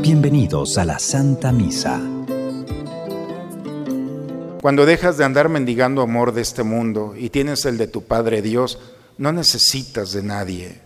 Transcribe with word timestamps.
Bienvenidos 0.00 0.78
a 0.78 0.84
la 0.84 0.98
Santa 0.98 1.52
Misa. 1.52 2.00
Cuando 4.60 4.86
dejas 4.86 5.16
de 5.18 5.24
andar 5.24 5.48
mendigando 5.48 6.02
amor 6.02 6.32
de 6.32 6.42
este 6.42 6.62
mundo 6.62 7.14
y 7.16 7.30
tienes 7.30 7.64
el 7.64 7.78
de 7.78 7.88
tu 7.88 8.04
Padre 8.04 8.42
Dios, 8.42 8.78
no 9.18 9.32
necesitas 9.32 10.12
de 10.12 10.22
nadie. 10.22 10.80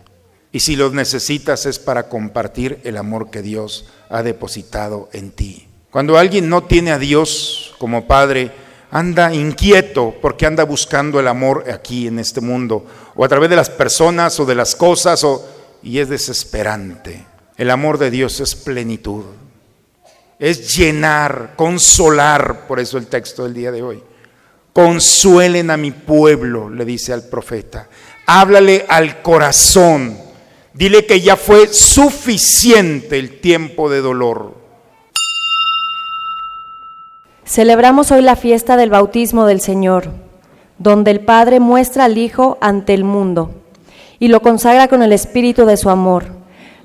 Y 0.51 0.61
si 0.61 0.75
los 0.75 0.93
necesitas 0.93 1.65
es 1.65 1.77
para 1.77 2.09
compartir 2.09 2.79
el 2.83 2.97
amor 2.97 3.29
que 3.29 3.41
Dios 3.41 3.85
ha 4.09 4.23
depositado 4.23 5.09
en 5.13 5.31
ti. 5.31 5.67
Cuando 5.91 6.17
alguien 6.17 6.49
no 6.49 6.63
tiene 6.63 6.91
a 6.91 6.99
Dios 6.99 7.75
como 7.77 8.07
Padre, 8.07 8.51
anda 8.91 9.33
inquieto 9.33 10.15
porque 10.21 10.45
anda 10.45 10.63
buscando 10.63 11.19
el 11.19 11.27
amor 11.27 11.65
aquí 11.71 12.07
en 12.07 12.19
este 12.19 12.41
mundo, 12.41 12.85
o 13.15 13.25
a 13.25 13.27
través 13.27 13.49
de 13.49 13.55
las 13.55 13.69
personas 13.69 14.39
o 14.39 14.45
de 14.45 14.55
las 14.55 14.75
cosas, 14.75 15.23
o, 15.23 15.45
y 15.83 15.99
es 15.99 16.09
desesperante. 16.09 17.25
El 17.57 17.71
amor 17.71 17.97
de 17.97 18.11
Dios 18.11 18.39
es 18.39 18.55
plenitud, 18.55 19.25
es 20.39 20.75
llenar, 20.75 21.53
consolar, 21.55 22.67
por 22.67 22.79
eso 22.79 22.97
el 22.97 23.07
texto 23.07 23.43
del 23.43 23.53
día 23.53 23.71
de 23.71 23.81
hoy. 23.81 24.03
Consuelen 24.73 25.71
a 25.71 25.77
mi 25.77 25.89
pueblo, 25.89 26.69
le 26.69 26.85
dice 26.85 27.11
al 27.11 27.23
profeta. 27.23 27.89
Háblale 28.27 28.85
al 28.87 29.23
corazón. 29.23 30.19
Dile 30.73 31.07
que 31.07 31.19
ya 31.19 31.35
fue 31.35 31.73
suficiente 31.73 33.17
el 33.17 33.39
tiempo 33.39 33.89
de 33.89 34.01
dolor. 34.01 34.66
Celebramos 37.47 38.11
hoy 38.11 38.21
la 38.21 38.35
fiesta 38.35 38.75
del 38.75 38.89
bautismo 38.89 39.45
del 39.45 39.61
Señor, 39.61 40.11
donde 40.79 41.11
el 41.11 41.21
Padre 41.21 41.61
muestra 41.61 42.03
al 42.03 42.17
Hijo 42.17 42.57
ante 42.59 42.93
el 42.93 43.05
mundo 43.05 43.51
y 44.19 44.27
lo 44.27 44.41
consagra 44.41 44.89
con 44.89 45.01
el 45.01 45.13
espíritu 45.13 45.65
de 45.65 45.77
su 45.77 45.89
amor. 45.89 46.25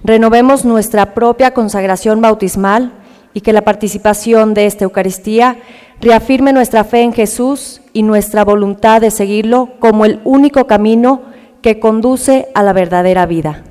Renovemos 0.04 0.64
nuestra 0.64 1.14
propia 1.14 1.52
consagración 1.52 2.20
bautismal 2.20 2.92
y 3.34 3.40
que 3.40 3.52
la 3.52 3.62
participación 3.62 4.54
de 4.54 4.66
esta 4.66 4.84
Eucaristía 4.84 5.56
reafirme 6.00 6.52
nuestra 6.52 6.84
fe 6.84 7.02
en 7.02 7.12
Jesús 7.12 7.80
y 7.92 8.04
nuestra 8.04 8.44
voluntad 8.44 9.00
de 9.00 9.10
seguirlo 9.10 9.70
como 9.80 10.04
el 10.04 10.20
único 10.22 10.68
camino 10.68 11.22
que 11.60 11.80
conduce 11.80 12.46
a 12.54 12.62
la 12.62 12.72
verdadera 12.72 13.26
vida. 13.26 13.64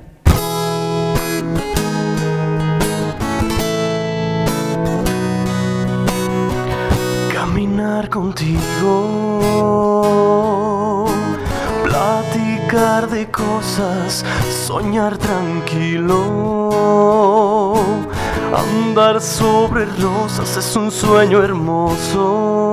Contigo, 8.08 9.06
platicar 11.84 13.08
de 13.08 13.30
cosas, 13.30 14.24
soñar 14.66 15.18
tranquilo, 15.18 16.20
andar 18.54 19.20
sobre 19.20 19.84
rosas 19.86 20.56
es 20.56 20.76
un 20.76 20.90
sueño 20.90 21.42
hermoso, 21.42 22.72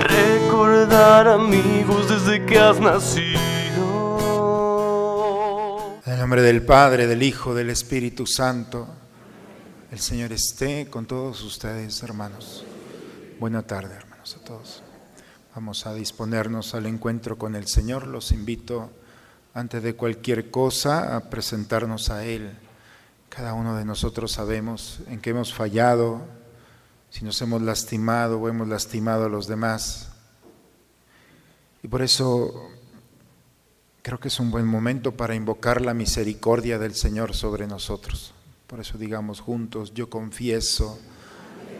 recordar 0.00 1.28
amigos 1.28 2.08
desde 2.08 2.44
que 2.44 2.58
has 2.58 2.80
nacido. 2.80 3.34
En 6.06 6.12
el 6.12 6.18
nombre 6.18 6.42
del 6.42 6.62
Padre, 6.62 7.06
del 7.06 7.22
Hijo, 7.22 7.54
del 7.54 7.70
Espíritu 7.70 8.26
Santo. 8.26 8.86
El 9.90 10.00
Señor 10.00 10.32
esté 10.32 10.90
con 10.90 11.06
todos 11.06 11.42
ustedes, 11.44 12.02
hermanos. 12.02 12.64
Buena 13.40 13.66
tarde, 13.66 13.96
hermanos, 13.96 14.36
a 14.40 14.44
todos. 14.44 14.82
Vamos 15.56 15.86
a 15.86 15.94
disponernos 15.94 16.72
al 16.74 16.86
encuentro 16.86 17.36
con 17.36 17.56
el 17.56 17.66
Señor. 17.66 18.06
Los 18.06 18.30
invito, 18.30 18.90
antes 19.54 19.82
de 19.82 19.96
cualquier 19.96 20.52
cosa, 20.52 21.16
a 21.16 21.30
presentarnos 21.30 22.10
a 22.10 22.24
Él. 22.24 22.56
Cada 23.28 23.54
uno 23.54 23.74
de 23.76 23.84
nosotros 23.84 24.30
sabemos 24.30 25.00
en 25.08 25.20
qué 25.20 25.30
hemos 25.30 25.52
fallado, 25.52 26.22
si 27.10 27.24
nos 27.24 27.42
hemos 27.42 27.60
lastimado 27.60 28.38
o 28.38 28.48
hemos 28.48 28.68
lastimado 28.68 29.24
a 29.24 29.28
los 29.28 29.48
demás. 29.48 30.12
Y 31.82 31.88
por 31.88 32.02
eso 32.02 32.68
creo 34.02 34.20
que 34.20 34.28
es 34.28 34.38
un 34.38 34.52
buen 34.52 34.66
momento 34.66 35.16
para 35.16 35.34
invocar 35.34 35.80
la 35.80 35.92
misericordia 35.92 36.78
del 36.78 36.94
Señor 36.94 37.34
sobre 37.34 37.66
nosotros. 37.66 38.32
Por 38.68 38.78
eso 38.78 38.96
digamos 38.96 39.40
juntos, 39.40 39.92
yo 39.92 40.08
confieso 40.08 41.00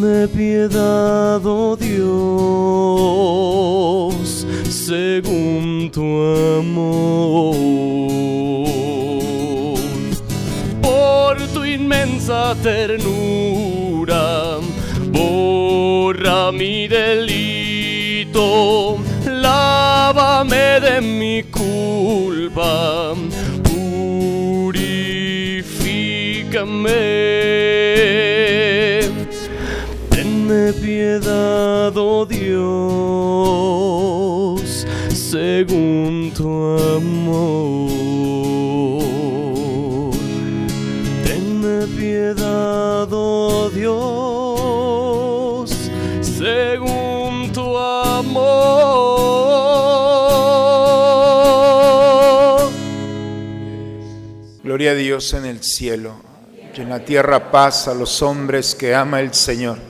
Tenme 0.00 0.28
piedad, 0.28 1.44
oh 1.44 1.76
Dios, 1.76 2.06
según 4.70 5.90
tu 5.92 6.22
amor. 6.58 7.54
Por 10.80 11.36
tu 11.52 11.66
inmensa 11.66 12.56
ternura, 12.62 14.56
borra 15.12 16.50
mi 16.50 16.88
delito, 16.88 18.96
lávame 19.26 20.80
de 20.80 21.02
mi 21.02 21.42
culpa, 21.42 23.12
piedad, 31.18 31.92
oh 31.96 32.24
Dios, 32.24 32.60
según 35.08 36.32
tu 36.36 36.78
amor. 36.96 37.80
Tenme 41.24 41.86
piedad, 41.98 43.08
oh 43.10 43.68
Dios, 43.74 45.70
según 46.20 47.50
tu 47.52 47.76
amor. 47.76 48.60
Gloria 54.62 54.92
a 54.92 54.94
Dios 54.94 55.34
en 55.34 55.46
el 55.46 55.60
cielo 55.64 56.14
y 56.76 56.80
en 56.80 56.88
la 56.88 57.04
tierra 57.04 57.50
paz 57.50 57.88
a 57.88 57.94
los 57.94 58.22
hombres 58.22 58.76
que 58.76 58.94
ama 58.94 59.18
el 59.20 59.34
Señor. 59.34 59.89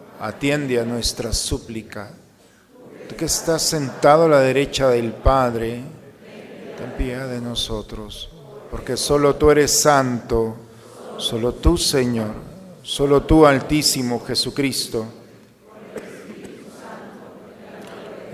atiende 0.21 0.79
a 0.79 0.85
nuestra 0.85 1.33
súplica. 1.33 2.11
Tú 3.09 3.15
que 3.15 3.25
estás 3.25 3.63
sentado 3.63 4.25
a 4.25 4.29
la 4.29 4.39
derecha 4.39 4.87
del 4.89 5.13
Padre, 5.13 5.81
ten 6.77 6.93
piedad 6.97 7.27
de 7.27 7.41
nosotros. 7.41 8.29
porque 8.69 8.95
solo 8.95 9.35
tú 9.35 9.51
eres 9.51 9.81
santo, 9.81 10.55
solo 11.17 11.55
tú 11.55 11.77
Señor, 11.77 12.33
solo 12.83 13.23
tú 13.23 13.45
Altísimo 13.45 14.23
Jesucristo. 14.23 15.05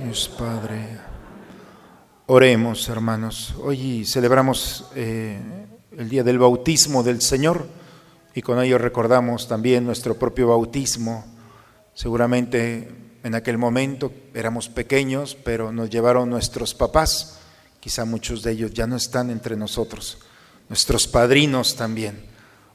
Dios 0.03 0.29
Padre. 0.37 0.99
Oremos, 2.27 2.87
hermanos. 2.89 3.55
Hoy 3.63 4.05
celebramos 4.05 4.85
eh, 4.93 5.39
el 5.97 6.09
día 6.09 6.23
del 6.23 6.37
bautismo 6.37 7.01
del 7.01 7.21
Señor 7.21 7.65
y 8.35 8.41
con 8.43 8.61
ello 8.61 8.77
recordamos 8.77 9.47
también 9.47 9.85
nuestro 9.85 10.13
propio 10.19 10.49
bautismo. 10.49 11.36
Seguramente 11.97 12.91
en 13.23 13.33
aquel 13.33 13.57
momento 13.57 14.13
éramos 14.35 14.69
pequeños, 14.69 15.35
pero 15.43 15.71
nos 15.71 15.89
llevaron 15.89 16.29
nuestros 16.29 16.75
papás. 16.75 17.39
Quizá 17.79 18.05
muchos 18.05 18.43
de 18.43 18.51
ellos 18.51 18.71
ya 18.71 18.85
no 18.85 18.95
están 18.95 19.31
entre 19.31 19.55
nosotros. 19.55 20.19
Nuestros 20.69 21.07
padrinos 21.07 21.75
también. 21.75 22.23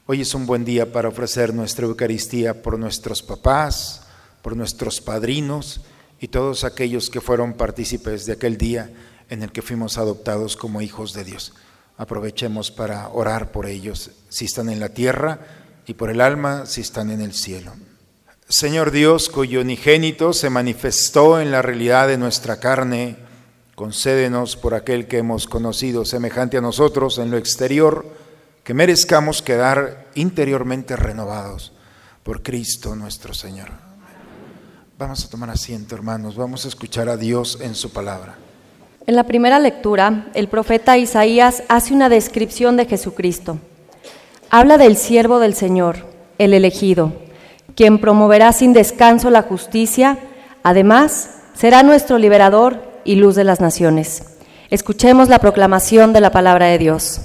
Hoy 0.07 0.19
es 0.19 0.35
un 0.35 0.45
buen 0.45 0.65
día 0.65 0.91
para 0.91 1.07
ofrecer 1.07 1.53
nuestra 1.53 1.85
Eucaristía 1.85 2.61
por 2.61 2.77
nuestros 2.77 3.23
papás, 3.23 4.01
por 4.41 4.57
nuestros 4.57 4.99
padrinos 4.99 5.79
y 6.19 6.27
todos 6.27 6.65
aquellos 6.65 7.09
que 7.09 7.21
fueron 7.21 7.53
partícipes 7.53 8.25
de 8.25 8.33
aquel 8.33 8.57
día 8.57 8.91
en 9.29 9.41
el 9.41 9.53
que 9.53 9.61
fuimos 9.61 9.97
adoptados 9.97 10.57
como 10.57 10.81
hijos 10.81 11.13
de 11.13 11.23
Dios. 11.23 11.53
Aprovechemos 11.95 12.71
para 12.71 13.07
orar 13.07 13.53
por 13.53 13.67
ellos, 13.67 14.11
si 14.27 14.43
están 14.43 14.67
en 14.67 14.81
la 14.81 14.89
tierra, 14.89 15.39
y 15.87 15.93
por 15.93 16.09
el 16.09 16.19
alma, 16.19 16.65
si 16.65 16.81
están 16.81 17.09
en 17.09 17.21
el 17.21 17.33
cielo. 17.33 17.71
Señor 18.55 18.91
Dios, 18.91 19.29
cuyo 19.29 19.61
unigénito 19.61 20.31
se 20.31 20.51
manifestó 20.51 21.41
en 21.41 21.49
la 21.49 21.63
realidad 21.63 22.07
de 22.07 22.19
nuestra 22.19 22.59
carne, 22.59 23.15
concédenos 23.73 24.57
por 24.57 24.75
aquel 24.75 25.07
que 25.07 25.17
hemos 25.17 25.47
conocido 25.47 26.05
semejante 26.05 26.57
a 26.57 26.61
nosotros 26.61 27.17
en 27.17 27.31
lo 27.31 27.37
exterior, 27.37 28.05
que 28.63 28.75
merezcamos 28.75 29.41
quedar 29.41 30.05
interiormente 30.13 30.95
renovados 30.95 31.71
por 32.21 32.43
Cristo 32.43 32.95
nuestro 32.95 33.33
Señor. 33.33 33.69
Vamos 34.99 35.25
a 35.25 35.29
tomar 35.31 35.49
asiento, 35.49 35.95
hermanos, 35.95 36.35
vamos 36.35 36.65
a 36.65 36.67
escuchar 36.67 37.09
a 37.09 37.17
Dios 37.17 37.57
en 37.59 37.73
su 37.73 37.91
palabra. 37.91 38.35
En 39.07 39.15
la 39.15 39.23
primera 39.23 39.57
lectura, 39.57 40.27
el 40.35 40.47
profeta 40.47 40.99
Isaías 40.99 41.63
hace 41.69 41.95
una 41.95 42.07
descripción 42.07 42.77
de 42.77 42.85
Jesucristo. 42.85 43.57
Habla 44.51 44.77
del 44.77 44.95
siervo 44.95 45.39
del 45.39 45.55
Señor, 45.55 46.05
el 46.37 46.53
elegido, 46.53 47.22
quien 47.75 47.99
promoverá 47.99 48.53
sin 48.53 48.73
descanso 48.73 49.29
la 49.29 49.41
justicia, 49.41 50.17
además 50.63 51.29
será 51.53 51.83
nuestro 51.83 52.17
liberador 52.17 52.81
y 53.03 53.15
luz 53.15 53.35
de 53.35 53.43
las 53.43 53.61
naciones. 53.61 54.37
Escuchemos 54.69 55.29
la 55.29 55.39
proclamación 55.39 56.13
de 56.13 56.21
la 56.21 56.31
palabra 56.31 56.67
de 56.67 56.77
Dios. 56.77 57.21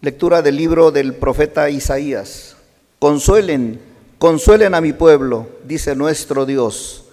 Lectura 0.00 0.42
del 0.42 0.56
libro 0.56 0.90
del 0.90 1.14
profeta 1.14 1.70
Isaías. 1.70 2.56
Consuelen, 2.98 3.80
consuelen 4.18 4.74
a 4.74 4.80
mi 4.80 4.92
pueblo, 4.92 5.48
dice 5.64 5.94
nuestro 5.94 6.46
Dios 6.46 7.04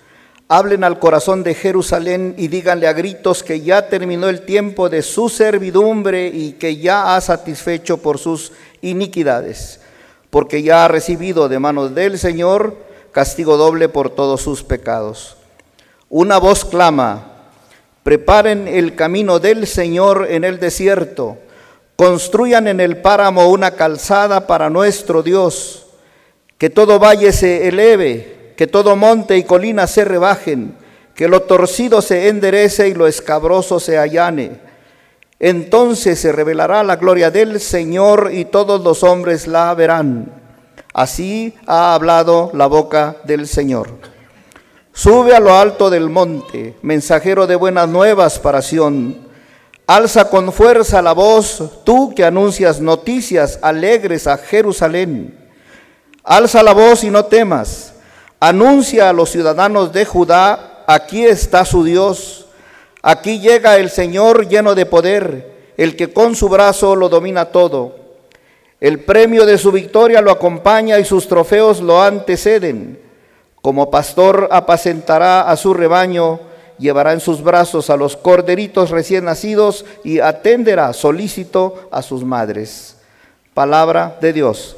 Hablen 0.54 0.84
al 0.84 1.00
corazón 1.00 1.44
de 1.44 1.54
Jerusalén 1.54 2.36
y 2.38 2.50
díganle 2.50 2.86
a 2.86 2.92
gritos 2.92 3.42
que 3.42 3.62
ya 3.62 3.88
terminó 3.88 4.28
el 4.28 4.42
tiempo 4.42 4.90
de 4.90 5.02
su 5.02 5.30
servidumbre 5.30 6.28
y 6.28 6.52
que 6.60 6.76
ya 6.76 7.16
ha 7.16 7.22
satisfecho 7.22 8.00
por 8.00 8.18
sus 8.18 8.52
iniquidades, 8.82 9.80
porque 10.32 10.64
ya 10.64 10.86
ha 10.86 10.88
recibido 10.88 11.48
de 11.48 11.60
manos 11.60 11.94
del 11.94 12.18
Señor 12.18 12.76
castigo 13.12 13.58
doble 13.58 13.88
por 13.88 14.10
todos 14.10 14.42
sus 14.42 14.64
pecados. 14.64 15.38
Una 16.10 16.40
voz 16.40 16.66
clama, 16.66 17.52
preparen 18.02 18.68
el 18.68 18.96
camino 18.96 19.40
del 19.40 19.68
Señor 19.68 20.26
en 20.32 20.44
el 20.44 20.60
desierto, 20.60 21.38
construyan 21.96 22.68
en 22.68 22.80
el 22.80 22.98
páramo 22.98 23.50
una 23.50 23.76
calzada 23.76 24.48
para 24.48 24.72
nuestro 24.72 25.22
Dios, 25.22 25.86
que 26.58 26.72
todo 26.72 26.98
valle 26.98 27.32
se 27.32 27.68
eleve 27.68 28.42
que 28.62 28.68
todo 28.68 28.96
monte 28.96 29.40
y 29.40 29.44
colina 29.44 29.88
se 29.88 30.06
rebajen, 30.06 30.76
que 31.16 31.28
lo 31.28 31.42
torcido 31.42 32.00
se 32.00 32.28
enderece 32.28 32.90
y 32.90 32.94
lo 32.94 33.08
escabroso 33.08 33.80
se 33.80 33.98
allane. 33.98 34.60
Entonces 35.44 36.20
se 36.20 36.32
revelará 36.32 36.84
la 36.84 36.96
gloria 36.96 37.32
del 37.32 37.60
Señor 37.60 38.30
y 38.32 38.46
todos 38.46 38.82
los 38.82 39.04
hombres 39.04 39.48
la 39.48 39.74
verán. 39.74 40.32
Así 40.94 41.56
ha 41.66 41.94
hablado 41.94 42.52
la 42.54 42.68
boca 42.68 43.18
del 43.24 43.48
Señor. 43.48 43.90
Sube 44.94 45.36
a 45.36 45.40
lo 45.40 45.58
alto 45.58 45.90
del 45.90 46.10
monte, 46.10 46.78
mensajero 46.84 47.48
de 47.48 47.56
buenas 47.56 47.90
nuevas 47.90 48.38
para 48.38 48.62
Sión. 48.62 49.28
Alza 49.88 50.30
con 50.30 50.54
fuerza 50.54 51.02
la 51.02 51.14
voz, 51.14 51.84
tú 51.84 52.14
que 52.16 52.24
anuncias 52.24 52.80
noticias 52.80 53.58
alegres 53.62 54.28
a 54.28 54.38
Jerusalén. 54.38 55.38
Alza 56.24 56.62
la 56.62 56.74
voz 56.74 57.04
y 57.04 57.10
no 57.10 57.26
temas 57.26 57.92
Anuncia 58.44 59.08
a 59.08 59.14
los 59.14 59.30
ciudadanos 59.30 59.94
de 59.94 60.04
Judá, 60.04 60.84
aquí 60.88 61.24
está 61.24 61.64
su 61.64 61.84
Dios, 61.84 62.48
aquí 63.02 63.40
llega 63.40 63.78
el 63.78 63.90
Señor 63.90 64.48
lleno 64.48 64.76
de 64.76 64.86
poder, 64.86 65.74
el 65.78 65.96
que 65.96 66.12
con 66.12 66.36
su 66.36 66.50
brazo 66.50 66.96
lo 66.96 67.10
domina 67.10 67.46
todo. 67.46 67.96
El 68.80 69.00
premio 69.00 69.46
de 69.46 69.58
su 69.58 69.72
victoria 69.72 70.22
lo 70.22 70.32
acompaña 70.32 71.00
y 71.00 71.06
sus 71.06 71.28
trofeos 71.28 71.82
lo 71.82 72.02
anteceden. 72.02 73.00
Como 73.62 73.92
pastor 73.92 74.50
apacentará 74.52 75.50
a 75.50 75.56
su 75.56 75.74
rebaño, 75.74 76.40
llevará 76.80 77.14
en 77.14 77.20
sus 77.20 77.44
brazos 77.44 77.90
a 77.90 77.98
los 77.98 78.18
corderitos 78.18 78.90
recién 78.90 79.26
nacidos 79.26 79.86
y 80.04 80.20
atenderá 80.20 80.94
solícito 80.94 81.90
a 81.92 82.02
sus 82.02 82.24
madres. 82.24 82.98
Palabra 83.54 84.18
de 84.20 84.34
Dios. 84.34 84.78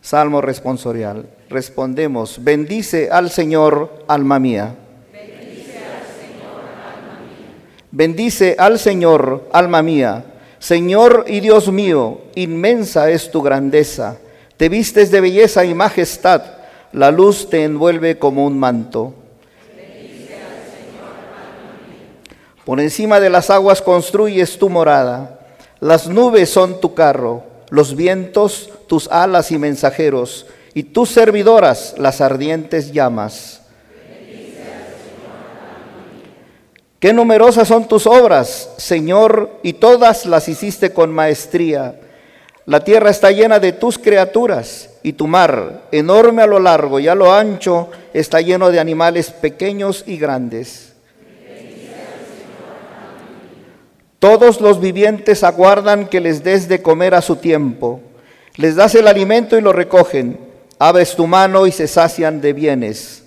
Salmo 0.00 0.40
responsorial 0.40 1.26
respondemos, 1.48 2.42
bendice 2.42 3.08
al 3.10 3.30
Señor, 3.30 4.04
alma 4.06 4.38
mía. 4.38 4.76
Bendice 7.90 8.56
al 8.58 8.78
Señor, 8.78 9.48
alma 9.52 9.82
mía. 9.82 10.24
Señor 10.58 11.24
y 11.28 11.40
Dios 11.40 11.70
mío, 11.72 12.20
inmensa 12.34 13.10
es 13.10 13.30
tu 13.30 13.42
grandeza. 13.42 14.18
Te 14.56 14.68
vistes 14.68 15.10
de 15.10 15.20
belleza 15.20 15.64
y 15.64 15.74
majestad. 15.74 16.42
La 16.92 17.10
luz 17.10 17.48
te 17.48 17.64
envuelve 17.64 18.18
como 18.18 18.44
un 18.44 18.58
manto. 18.58 19.14
Por 22.64 22.80
encima 22.80 23.20
de 23.20 23.30
las 23.30 23.48
aguas 23.48 23.80
construyes 23.80 24.58
tu 24.58 24.68
morada. 24.68 25.40
Las 25.80 26.08
nubes 26.08 26.50
son 26.50 26.80
tu 26.80 26.92
carro, 26.92 27.44
los 27.70 27.94
vientos 27.94 28.70
tus 28.88 29.08
alas 29.08 29.52
y 29.52 29.58
mensajeros 29.58 30.46
y 30.74 30.82
tus 30.82 31.10
servidoras 31.10 31.94
las 31.98 32.20
ardientes 32.20 32.92
llamas. 32.92 33.62
Qué 36.98 37.12
numerosas 37.12 37.68
son 37.68 37.86
tus 37.86 38.06
obras, 38.06 38.70
Señor, 38.76 39.58
y 39.62 39.74
todas 39.74 40.26
las 40.26 40.48
hiciste 40.48 40.92
con 40.92 41.12
maestría. 41.12 42.00
La 42.66 42.84
tierra 42.84 43.10
está 43.10 43.30
llena 43.30 43.58
de 43.60 43.72
tus 43.72 43.98
criaturas, 43.98 44.90
y 45.02 45.12
tu 45.12 45.26
mar, 45.26 45.82
enorme 45.92 46.42
a 46.42 46.46
lo 46.46 46.58
largo 46.58 46.98
y 46.98 47.08
a 47.08 47.14
lo 47.14 47.32
ancho, 47.32 47.88
está 48.12 48.40
lleno 48.40 48.70
de 48.70 48.80
animales 48.80 49.30
pequeños 49.30 50.04
y 50.06 50.18
grandes. 50.18 50.92
Todos 54.18 54.60
los 54.60 54.80
vivientes 54.80 55.44
aguardan 55.44 56.08
que 56.08 56.20
les 56.20 56.42
des 56.42 56.68
de 56.68 56.82
comer 56.82 57.14
a 57.14 57.22
su 57.22 57.36
tiempo. 57.36 58.00
Les 58.56 58.74
das 58.74 58.96
el 58.96 59.06
alimento 59.06 59.56
y 59.56 59.60
lo 59.60 59.72
recogen 59.72 60.48
abres 60.78 61.16
tu 61.16 61.26
mano 61.26 61.66
y 61.66 61.72
se 61.72 61.88
sacian 61.88 62.40
de 62.40 62.52
bienes. 62.52 63.24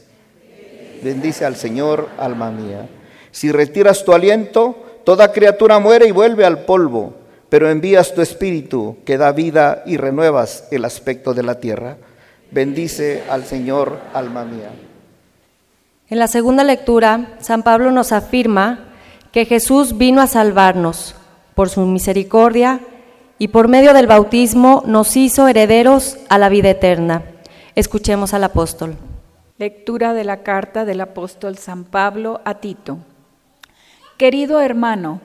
Bendice 1.03 1.45
al 1.45 1.55
Señor, 1.55 2.07
alma 2.17 2.51
mía. 2.51 2.87
Si 3.31 3.51
retiras 3.51 4.03
tu 4.03 4.13
aliento, 4.13 4.75
toda 5.03 5.31
criatura 5.31 5.79
muere 5.79 6.07
y 6.07 6.11
vuelve 6.11 6.45
al 6.45 6.65
polvo, 6.65 7.13
pero 7.49 7.69
envías 7.69 8.13
tu 8.13 8.21
espíritu 8.21 8.97
que 9.05 9.17
da 9.17 9.31
vida 9.31 9.83
y 9.85 9.97
renuevas 9.97 10.67
el 10.71 10.85
aspecto 10.85 11.33
de 11.33 11.43
la 11.43 11.59
tierra. 11.59 11.97
Bendice 12.51 13.23
al 13.29 13.45
Señor, 13.45 13.97
alma 14.13 14.43
mía. 14.43 14.69
En 16.09 16.19
la 16.19 16.27
segunda 16.27 16.63
lectura, 16.63 17.37
San 17.39 17.63
Pablo 17.63 17.91
nos 17.91 18.11
afirma 18.11 18.91
que 19.31 19.45
Jesús 19.45 19.97
vino 19.97 20.21
a 20.21 20.27
salvarnos 20.27 21.15
por 21.55 21.69
su 21.69 21.81
misericordia 21.85 22.81
y 23.39 23.47
por 23.47 23.69
medio 23.69 23.93
del 23.93 24.07
bautismo 24.07 24.83
nos 24.85 25.15
hizo 25.15 25.47
herederos 25.47 26.17
a 26.29 26.37
la 26.37 26.49
vida 26.49 26.69
eterna. 26.69 27.23
Escuchemos 27.75 28.33
al 28.33 28.43
apóstol. 28.43 28.95
Lectura 29.57 30.13
de 30.13 30.25
la 30.25 30.43
carta 30.43 30.85
del 30.85 31.01
apóstol 31.01 31.57
San 31.57 31.85
Pablo 31.85 32.41
a 32.43 32.55
Tito. 32.55 32.97
Querido 34.21 34.61
hermano, 34.61 35.19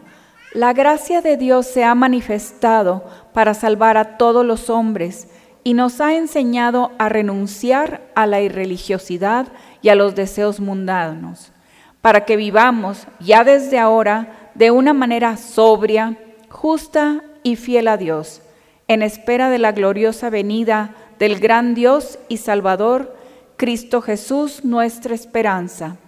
la 0.54 0.72
gracia 0.72 1.20
de 1.20 1.36
Dios 1.36 1.66
se 1.66 1.84
ha 1.84 1.94
manifestado 1.94 3.04
para 3.34 3.52
salvar 3.52 3.98
a 3.98 4.16
todos 4.16 4.42
los 4.42 4.70
hombres 4.70 5.28
y 5.64 5.74
nos 5.74 6.00
ha 6.00 6.14
enseñado 6.14 6.92
a 6.96 7.10
renunciar 7.10 8.00
a 8.14 8.24
la 8.24 8.40
irreligiosidad 8.40 9.48
y 9.82 9.90
a 9.90 9.96
los 9.96 10.14
deseos 10.14 10.60
mundanos, 10.60 11.52
para 12.00 12.24
que 12.24 12.38
vivamos 12.38 13.06
ya 13.20 13.44
desde 13.44 13.78
ahora 13.78 14.50
de 14.54 14.70
una 14.70 14.94
manera 14.94 15.36
sobria, 15.36 16.16
justa 16.48 17.22
y 17.42 17.56
fiel 17.56 17.88
a 17.88 17.98
Dios, 17.98 18.40
en 18.88 19.02
espera 19.02 19.50
de 19.50 19.58
la 19.58 19.72
gloriosa 19.72 20.30
venida 20.30 20.94
del 21.18 21.38
gran 21.38 21.74
Dios 21.74 22.18
y 22.30 22.38
Salvador, 22.38 23.14
Cristo 23.58 24.00
Jesús, 24.00 24.64
nuestra 24.64 25.14
esperanza. 25.14 25.98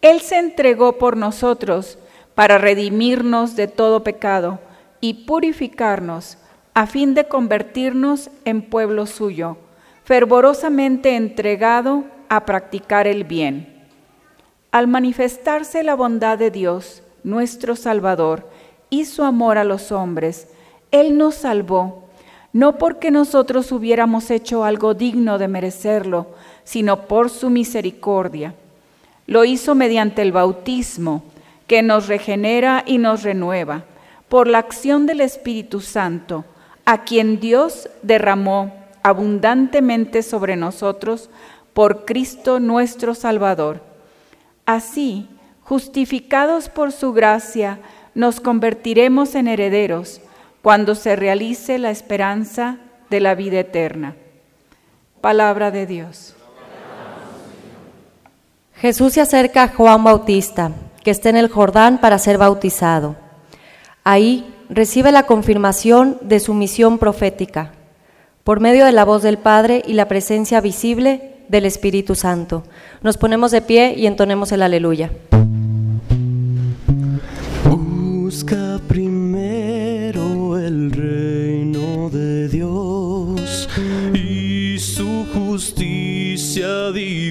Él 0.00 0.20
se 0.20 0.38
entregó 0.38 0.96
por 0.96 1.16
nosotros 1.16 1.98
para 2.34 2.58
redimirnos 2.58 3.56
de 3.56 3.68
todo 3.68 4.02
pecado 4.02 4.58
y 5.00 5.24
purificarnos 5.24 6.38
a 6.74 6.86
fin 6.86 7.14
de 7.14 7.26
convertirnos 7.26 8.30
en 8.44 8.62
pueblo 8.62 9.06
suyo, 9.06 9.56
fervorosamente 10.04 11.16
entregado 11.16 12.04
a 12.28 12.44
practicar 12.44 13.06
el 13.06 13.24
bien. 13.24 13.86
Al 14.72 14.86
manifestarse 14.86 15.82
la 15.82 15.94
bondad 15.94 16.38
de 16.38 16.50
Dios, 16.50 17.02
nuestro 17.24 17.74
Salvador, 17.74 18.48
y 18.88 19.04
su 19.04 19.22
amor 19.22 19.58
a 19.58 19.64
los 19.64 19.92
hombres, 19.92 20.48
Él 20.90 21.16
nos 21.16 21.36
salvó, 21.36 22.04
no 22.52 22.78
porque 22.78 23.10
nosotros 23.10 23.70
hubiéramos 23.70 24.30
hecho 24.30 24.64
algo 24.64 24.94
digno 24.94 25.38
de 25.38 25.48
merecerlo, 25.48 26.26
sino 26.64 27.06
por 27.06 27.30
su 27.30 27.48
misericordia. 27.50 28.54
Lo 29.26 29.44
hizo 29.44 29.76
mediante 29.76 30.22
el 30.22 30.32
bautismo, 30.32 31.22
que 31.70 31.82
nos 31.82 32.08
regenera 32.08 32.82
y 32.84 32.98
nos 32.98 33.22
renueva, 33.22 33.84
por 34.28 34.48
la 34.48 34.58
acción 34.58 35.06
del 35.06 35.20
Espíritu 35.20 35.80
Santo, 35.80 36.44
a 36.84 37.04
quien 37.04 37.38
Dios 37.38 37.88
derramó 38.02 38.74
abundantemente 39.04 40.24
sobre 40.24 40.56
nosotros 40.56 41.30
por 41.72 42.06
Cristo 42.06 42.58
nuestro 42.58 43.14
Salvador. 43.14 43.84
Así, 44.66 45.28
justificados 45.62 46.68
por 46.68 46.90
su 46.90 47.12
gracia, 47.12 47.78
nos 48.16 48.40
convertiremos 48.40 49.36
en 49.36 49.46
herederos 49.46 50.20
cuando 50.62 50.96
se 50.96 51.14
realice 51.14 51.78
la 51.78 51.92
esperanza 51.92 52.78
de 53.10 53.20
la 53.20 53.36
vida 53.36 53.60
eterna. 53.60 54.16
Palabra 55.20 55.70
de 55.70 55.86
Dios. 55.86 56.34
Jesús 58.74 59.12
se 59.12 59.20
acerca 59.20 59.62
a 59.62 59.68
Juan 59.68 60.02
Bautista, 60.02 60.72
que 61.02 61.10
está 61.10 61.28
en 61.30 61.36
el 61.36 61.48
Jordán 61.48 62.00
para 62.00 62.18
ser 62.18 62.38
bautizado. 62.38 63.16
Ahí 64.04 64.54
recibe 64.68 65.12
la 65.12 65.24
confirmación 65.24 66.18
de 66.22 66.40
su 66.40 66.54
misión 66.54 66.98
profética, 66.98 67.72
por 68.44 68.60
medio 68.60 68.84
de 68.84 68.92
la 68.92 69.04
voz 69.04 69.22
del 69.22 69.38
Padre 69.38 69.82
y 69.86 69.92
la 69.94 70.08
presencia 70.08 70.60
visible 70.60 71.36
del 71.48 71.66
Espíritu 71.66 72.14
Santo. 72.14 72.62
Nos 73.02 73.16
ponemos 73.18 73.50
de 73.50 73.62
pie 73.62 73.94
y 73.96 74.06
entonemos 74.06 74.52
el 74.52 74.62
aleluya. 74.62 75.10
Busca 77.64 78.80
primero 78.86 80.56
el 80.58 80.92
reino 80.92 82.08
de 82.10 82.48
Dios 82.48 83.68
y 84.14 84.78
su 84.78 85.26
justicia 85.34 86.92
divina. 86.92 87.30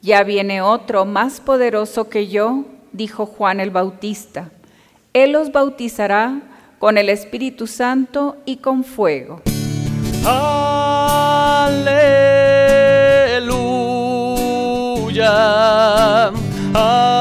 Ya 0.00 0.22
viene 0.22 0.62
otro 0.62 1.04
más 1.04 1.40
poderoso 1.40 2.08
que 2.08 2.28
yo, 2.28 2.66
dijo 2.92 3.26
Juan 3.26 3.58
el 3.58 3.72
Bautista. 3.72 4.52
Él 5.12 5.32
los 5.32 5.50
bautizará 5.50 6.42
con 6.78 6.98
el 6.98 7.08
Espíritu 7.08 7.66
Santo 7.66 8.36
y 8.44 8.58
con 8.58 8.84
fuego. 8.84 9.42
Aleluya. 10.24 11.90
Aleluya. 16.72 17.19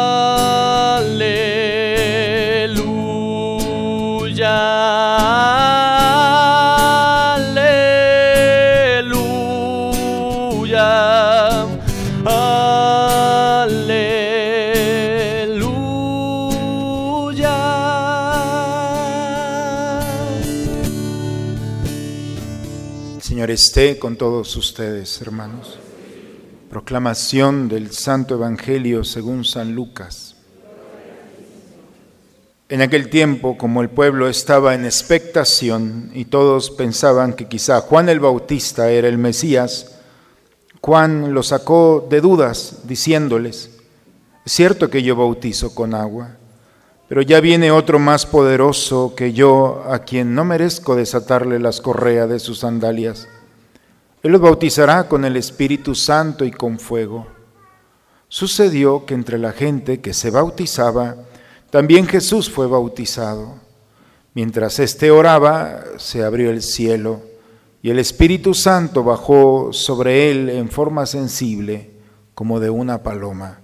Esté 23.60 24.00
con 24.00 24.16
todos 24.16 24.56
ustedes, 24.56 25.22
hermanos. 25.22 25.78
Proclamación 26.70 27.68
del 27.68 27.92
Santo 27.92 28.36
Evangelio 28.36 29.04
según 29.04 29.44
San 29.44 29.76
Lucas. 29.76 30.39
En 32.70 32.84
aquel 32.84 33.10
tiempo, 33.10 33.58
como 33.58 33.82
el 33.82 33.90
pueblo 33.90 34.30
estaba 34.30 34.76
en 34.76 34.86
expectación 34.86 36.12
y 36.14 36.26
todos 36.26 36.70
pensaban 36.70 37.34
que 37.34 37.48
quizá 37.48 37.82
Juan 37.82 38.10
el 38.10 38.20
Bautista 38.20 38.92
era 38.92 39.08
el 39.08 39.18
Mesías, 39.18 40.00
Juan 40.80 41.34
lo 41.34 41.42
sacó 41.42 42.08
de 42.08 42.22
dudas, 42.22 42.82
diciéndoles, 42.84 43.72
es 44.46 44.52
cierto 44.52 44.92
que 44.92 45.02
yo 45.02 45.16
bautizo 45.16 45.74
con 45.74 45.96
agua, 45.96 46.38
pero 47.08 47.24
ya 47.24 47.40
viene 47.42 47.72
otro 47.72 47.98
más 47.98 48.28
poderoso 48.28 49.16
que 49.16 49.34
yo, 49.34 49.84
a 49.88 50.04
quien 50.04 50.36
no 50.36 50.46
merezco 50.46 50.96
desatarle 50.96 51.58
las 51.58 51.82
correas 51.82 52.30
de 52.30 52.38
sus 52.38 52.60
sandalias. 52.60 53.28
Él 54.22 54.32
los 54.32 54.42
bautizará 54.42 55.08
con 55.08 55.26
el 55.26 55.38
Espíritu 55.38 55.96
Santo 55.96 56.46
y 56.46 56.52
con 56.52 56.78
fuego. 56.78 57.26
Sucedió 58.28 59.08
que 59.08 59.16
entre 59.16 59.40
la 59.40 59.54
gente 59.54 60.02
que 60.02 60.14
se 60.14 60.30
bautizaba, 60.30 61.16
también 61.70 62.08
Jesús 62.08 62.50
fue 62.50 62.68
bautizado. 62.68 63.56
Mientras 64.34 64.80
éste 64.80 65.12
oraba, 65.12 65.84
se 65.98 66.24
abrió 66.24 66.50
el 66.50 66.62
cielo 66.62 67.22
y 67.82 67.90
el 67.90 68.00
Espíritu 68.00 68.54
Santo 68.54 69.04
bajó 69.04 69.72
sobre 69.72 70.32
él 70.32 70.50
en 70.50 70.70
forma 70.70 71.06
sensible, 71.06 71.92
como 72.34 72.60
de 72.60 72.70
una 72.70 73.04
paloma. 73.04 73.60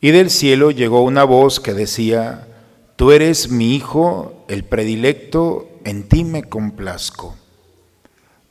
Y 0.00 0.10
del 0.10 0.30
cielo 0.30 0.70
llegó 0.70 1.02
una 1.02 1.24
voz 1.24 1.60
que 1.60 1.74
decía, 1.74 2.46
Tú 2.96 3.12
eres 3.12 3.50
mi 3.50 3.74
Hijo, 3.74 4.44
el 4.48 4.64
predilecto, 4.64 5.68
en 5.84 6.08
ti 6.08 6.24
me 6.24 6.44
complazco. 6.44 7.36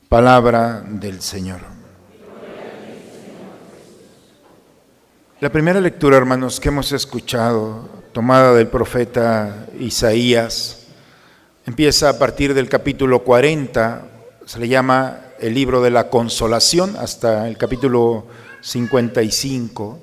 Palabra 0.08 0.84
del 0.88 1.22
Señor. 1.22 1.60
La 5.40 5.52
primera 5.52 5.80
lectura, 5.80 6.18
hermanos, 6.18 6.60
que 6.60 6.70
hemos 6.70 6.92
escuchado, 6.92 7.88
tomada 8.20 8.54
del 8.54 8.68
profeta 8.68 9.68
Isaías, 9.80 10.88
empieza 11.66 12.10
a 12.10 12.20
partir 12.20 12.54
del 12.54 12.68
capítulo 12.68 13.24
40, 13.24 14.06
se 14.46 14.60
le 14.60 14.68
llama 14.68 15.22
el 15.40 15.54
libro 15.54 15.82
de 15.82 15.90
la 15.90 16.10
consolación, 16.10 16.98
hasta 16.98 17.48
el 17.48 17.58
capítulo 17.58 18.28
55. 18.60 20.00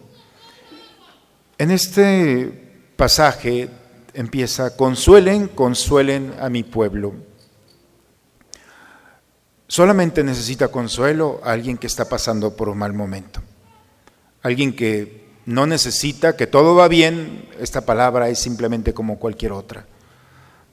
En 1.58 1.70
este 1.70 2.88
pasaje 2.96 3.68
empieza, 4.14 4.74
consuelen, 4.78 5.48
consuelen 5.48 6.32
a 6.40 6.48
mi 6.48 6.62
pueblo. 6.62 7.12
Solamente 9.68 10.24
necesita 10.24 10.68
consuelo 10.68 11.42
a 11.44 11.52
alguien 11.52 11.76
que 11.76 11.86
está 11.86 12.08
pasando 12.08 12.56
por 12.56 12.70
un 12.70 12.78
mal 12.78 12.94
momento. 12.94 13.42
Alguien 14.40 14.74
que 14.74 15.25
no 15.46 15.66
necesita, 15.66 16.36
que 16.36 16.46
todo 16.46 16.74
va 16.74 16.88
bien, 16.88 17.48
esta 17.60 17.86
palabra 17.86 18.28
es 18.28 18.38
simplemente 18.38 18.92
como 18.92 19.18
cualquier 19.18 19.52
otra. 19.52 19.86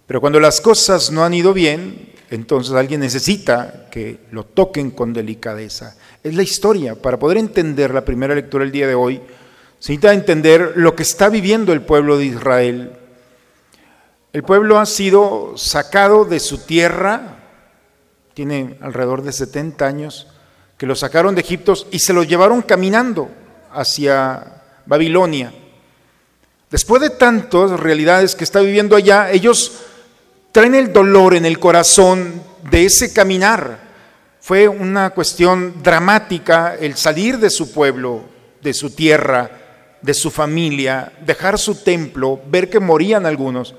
Pero 0.08 0.20
cuando 0.20 0.39
las 0.39 0.60
cosas 0.62 1.12
no 1.12 1.24
han 1.24 1.34
ido 1.34 1.53
bien, 1.53 2.12
entonces 2.30 2.74
alguien 2.74 3.00
necesita 3.00 3.88
que 3.92 4.20
lo 4.32 4.44
toquen 4.44 4.92
con 4.92 5.13
delicadeza. 5.13 5.96
Es 6.24 6.36
la 6.36 6.44
historia. 6.44 6.96
Para 6.96 7.20
poder 7.20 7.38
entender 7.38 7.94
la 7.94 8.03
primera 8.03 8.34
lectura 8.34 8.63
del 8.63 8.72
día 8.74 8.88
de 8.88 8.96
hoy, 8.96 9.18
se 9.80 9.92
necesita 9.92 10.13
entender 10.13 10.74
lo 10.75 10.96
que 10.96 11.03
está 11.03 11.30
viviendo 11.30 11.72
el 11.72 11.84
pueblo 11.84 12.18
de 12.18 12.25
Israel. 12.25 12.94
El 14.34 14.44
pueblo 14.44 14.80
ha 14.80 14.88
sido 14.88 15.53
sacado 15.56 16.25
de 16.25 16.39
su 16.39 16.65
tierra, 16.65 17.38
tiene 18.34 18.77
alrededor 18.82 19.22
de 19.22 19.32
70 19.32 19.86
años, 19.86 20.27
que 20.77 20.88
lo 20.88 20.96
sacaron 20.96 21.36
de 21.36 21.42
Egipto 21.42 21.75
y 21.92 22.00
se 22.00 22.13
lo 22.13 22.24
llevaron 22.24 22.63
caminando 22.63 23.30
hacia 23.72 24.62
Babilonia. 24.85 25.53
Después 26.69 27.01
de 27.01 27.11
tantas 27.11 27.79
realidades 27.79 28.35
que 28.35 28.43
está 28.43 28.59
viviendo 28.59 28.95
allá, 28.95 29.31
ellos 29.31 29.73
traen 30.51 30.75
el 30.75 30.91
dolor 30.91 31.35
en 31.35 31.45
el 31.45 31.59
corazón 31.59 32.41
de 32.69 32.85
ese 32.85 33.13
caminar. 33.13 33.79
Fue 34.39 34.67
una 34.67 35.11
cuestión 35.11 35.81
dramática 35.83 36.75
el 36.79 36.95
salir 36.95 37.37
de 37.37 37.49
su 37.49 37.71
pueblo, 37.71 38.23
de 38.61 38.73
su 38.73 38.89
tierra, 38.89 39.49
de 40.01 40.13
su 40.13 40.29
familia, 40.31 41.13
dejar 41.25 41.57
su 41.57 41.75
templo, 41.75 42.41
ver 42.47 42.69
que 42.69 42.79
morían 42.79 43.25
algunos. 43.25 43.73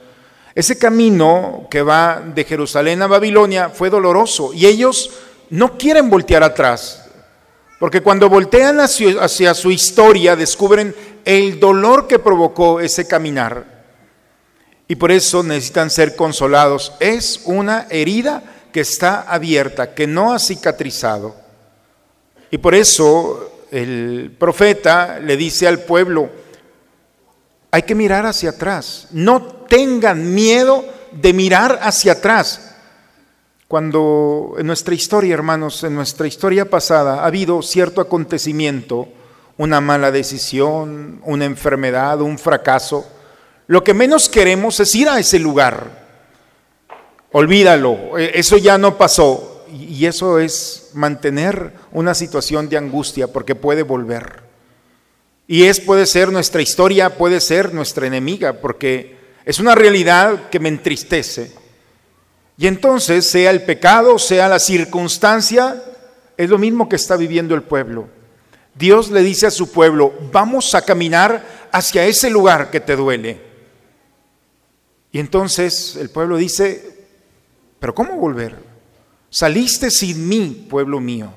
Ese 0.55 0.79
camino 0.79 1.67
que 1.71 1.83
va 1.83 2.23
de 2.35 2.45
Jerusalén 2.45 3.03
a 3.03 3.07
Babilonia 3.07 3.71
fue 3.71 3.91
doloroso 3.91 4.53
y 4.55 4.67
ellos 4.67 5.11
no 5.51 5.77
quieren 5.77 6.09
voltear 6.09 6.43
atrás, 6.43 7.04
porque 7.79 8.01
cuando 8.01 8.29
voltean 8.29 8.81
hacia, 8.81 9.55
su 9.55 9.71
historia 9.71 10.37
descubren 10.37 10.95
el 11.25 11.59
dolor 11.59 12.07
que 12.07 12.19
provocó 12.19 12.81
ese 12.81 13.07
caminar 13.07 13.75
y 14.87 14.97
por 14.97 15.11
eso 15.11 15.43
necesitan 15.43 15.91
ser 15.91 16.15
consolados. 16.15 16.93
Es 17.01 17.41
una 17.45 17.87
herida 17.91 18.43
que 18.73 18.81
está 18.81 19.23
abierta, 19.23 19.95
que 19.95 20.07
no 20.07 20.33
ha 20.33 20.39
cicatrizado. 20.39 21.35
Y 22.51 22.59
por 22.59 22.75
eso 22.75 23.67
el 23.71 24.35
profeta 24.39 25.19
le 25.19 25.37
dice 25.37 25.67
al 25.67 25.81
pueblo, 25.81 26.31
hay 27.71 27.83
que 27.83 27.95
mirar 27.95 28.25
hacia 28.25 28.51
atrás, 28.51 29.09
no 29.11 29.43
tengan 29.69 30.33
miedo 30.33 30.85
de 31.11 31.33
mirar 31.33 31.81
hacia 31.83 32.13
atrás. 32.13 32.74
Cuando 33.69 34.55
en 34.59 34.67
nuestra 34.67 34.95
historia, 34.95 35.35
hermanos, 35.35 35.83
en 35.85 35.95
nuestra 35.95 36.27
historia 36.27 36.69
pasada 36.69 37.23
ha 37.23 37.27
habido 37.27 37.63
cierto 37.63 38.01
acontecimiento, 38.01 39.09
una 39.57 39.81
mala 39.81 40.11
decisión, 40.11 41.21
una 41.25 41.45
enfermedad, 41.45 42.21
un 42.21 42.39
fracaso, 42.39 43.07
lo 43.67 43.83
que 43.83 43.95
menos 43.95 44.29
queremos 44.29 44.79
es 44.81 44.95
ir 44.95 45.09
a 45.09 45.19
ese 45.19 45.39
lugar. 45.39 46.05
Olvídalo, 47.33 48.19
e, 48.19 48.39
eso 48.39 48.57
ya 48.59 48.79
no 48.79 48.99
pasó. 48.99 49.65
Y 49.71 50.07
eso 50.07 50.39
es 50.39 50.91
mantener 50.95 51.73
una 51.91 52.15
situación 52.15 52.69
de 52.69 52.77
angustia 52.77 53.27
porque 53.29 53.57
puede 53.57 53.83
volver. 53.83 54.45
Y 55.49 55.65
es, 55.65 55.81
puede 55.81 56.07
ser 56.07 56.31
nuestra 56.31 56.63
historia, 56.63 57.17
puede 57.17 57.41
ser 57.41 57.75
nuestra 57.75 58.07
enemiga, 58.07 58.61
porque 58.61 59.17
es 59.45 59.59
una 59.59 59.75
realidad 59.75 60.49
que 60.49 60.61
me 60.61 60.69
entristece. 60.69 61.53
Y 62.57 62.67
entonces, 62.67 63.29
sea 63.29 63.51
el 63.51 63.63
pecado, 63.63 64.19
sea 64.19 64.49
la 64.49 64.59
circunstancia, 64.59 65.83
es 66.37 66.51
lo 66.51 66.59
mismo 66.59 66.89
que 66.89 66.97
está 66.97 67.17
viviendo 67.17 67.55
el 67.55 67.63
pueblo. 67.63 68.09
Dios 68.75 69.11
le 69.11 69.23
dice 69.23 69.47
a 69.47 69.51
su 69.51 69.71
pueblo, 69.71 70.13
vamos 70.33 70.75
a 70.75 70.83
caminar 70.83 71.69
hacia 71.73 72.07
ese 72.07 72.31
lugar 72.31 72.71
que 72.71 72.81
te 72.81 72.97
duele. 72.97 73.41
Y 75.13 75.21
entonces 75.21 75.97
el 75.97 76.11
pueblo 76.11 76.37
dice, 76.37 77.07
pero 77.79 77.95
¿cómo 77.95 78.17
volver? 78.17 78.57
Saliste 79.31 79.91
sin 79.91 80.29
mí, 80.29 80.67
pueblo 80.69 81.01
mío, 81.01 81.33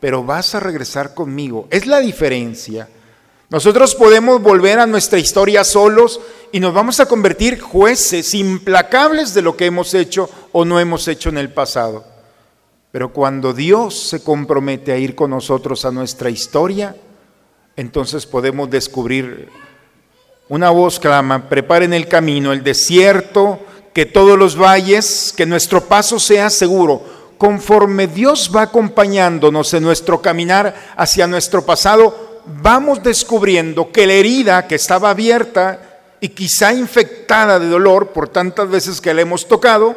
pero 0.00 0.22
vas 0.22 0.54
a 0.54 0.60
regresar 0.60 1.14
conmigo. 1.14 1.66
Es 1.70 1.86
la 1.86 1.98
diferencia. 1.98 2.88
Nosotros 3.50 3.94
podemos 3.94 4.42
volver 4.42 4.78
a 4.78 4.86
nuestra 4.86 5.18
historia 5.18 5.64
solos 5.64 6.20
y 6.52 6.60
nos 6.60 6.74
vamos 6.74 7.00
a 7.00 7.06
convertir 7.06 7.58
jueces 7.58 8.34
implacables 8.34 9.32
de 9.32 9.40
lo 9.40 9.56
que 9.56 9.64
hemos 9.64 9.94
hecho 9.94 10.28
o 10.52 10.66
no 10.66 10.78
hemos 10.78 11.08
hecho 11.08 11.30
en 11.30 11.38
el 11.38 11.50
pasado. 11.50 12.04
Pero 12.92 13.10
cuando 13.10 13.54
Dios 13.54 13.98
se 14.08 14.22
compromete 14.22 14.92
a 14.92 14.98
ir 14.98 15.14
con 15.14 15.30
nosotros 15.30 15.86
a 15.86 15.90
nuestra 15.90 16.28
historia, 16.28 16.94
entonces 17.74 18.26
podemos 18.26 18.68
descubrir 18.68 19.48
una 20.50 20.68
voz 20.68 21.00
clama, 21.00 21.48
preparen 21.48 21.94
el 21.94 22.06
camino, 22.06 22.52
el 22.52 22.62
desierto, 22.62 23.60
que 23.94 24.04
todos 24.04 24.38
los 24.38 24.60
valles, 24.60 25.32
que 25.34 25.46
nuestro 25.46 25.84
paso 25.84 26.18
sea 26.18 26.50
seguro. 26.50 27.02
Conforme 27.38 28.08
Dios 28.08 28.50
va 28.54 28.62
acompañándonos 28.62 29.72
en 29.72 29.84
nuestro 29.84 30.20
caminar 30.20 30.74
hacia 30.96 31.26
nuestro 31.26 31.64
pasado, 31.64 32.27
vamos 32.62 33.02
descubriendo 33.02 33.92
que 33.92 34.06
la 34.06 34.14
herida 34.14 34.66
que 34.66 34.74
estaba 34.74 35.10
abierta 35.10 36.00
y 36.20 36.30
quizá 36.30 36.72
infectada 36.72 37.58
de 37.58 37.68
dolor 37.68 38.08
por 38.08 38.28
tantas 38.28 38.68
veces 38.68 39.00
que 39.00 39.14
la 39.14 39.22
hemos 39.22 39.46
tocado, 39.46 39.96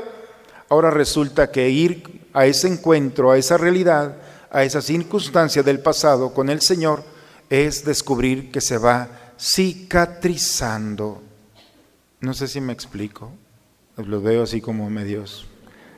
ahora 0.69 0.91
resulta 0.91 1.51
que 1.51 1.69
ir 1.69 2.21
a 2.33 2.45
ese 2.45 2.67
encuentro, 2.67 3.31
a 3.31 3.37
esa 3.37 3.57
realidad, 3.57 4.15
a 4.51 4.63
esa 4.63 4.81
circunstancia 4.81 5.63
del 5.63 5.79
pasado 5.79 6.33
con 6.33 6.49
el 6.49 6.61
Señor, 6.61 7.03
es 7.49 7.83
descubrir 7.83 8.51
que 8.51 8.61
se 8.61 8.77
va 8.77 9.33
cicatrizando. 9.39 11.21
No 12.19 12.33
sé 12.33 12.47
si 12.47 12.61
me 12.61 12.73
explico, 12.73 13.31
lo 13.97 14.21
veo 14.21 14.43
así 14.43 14.61
como 14.61 14.89
medios. 14.89 15.47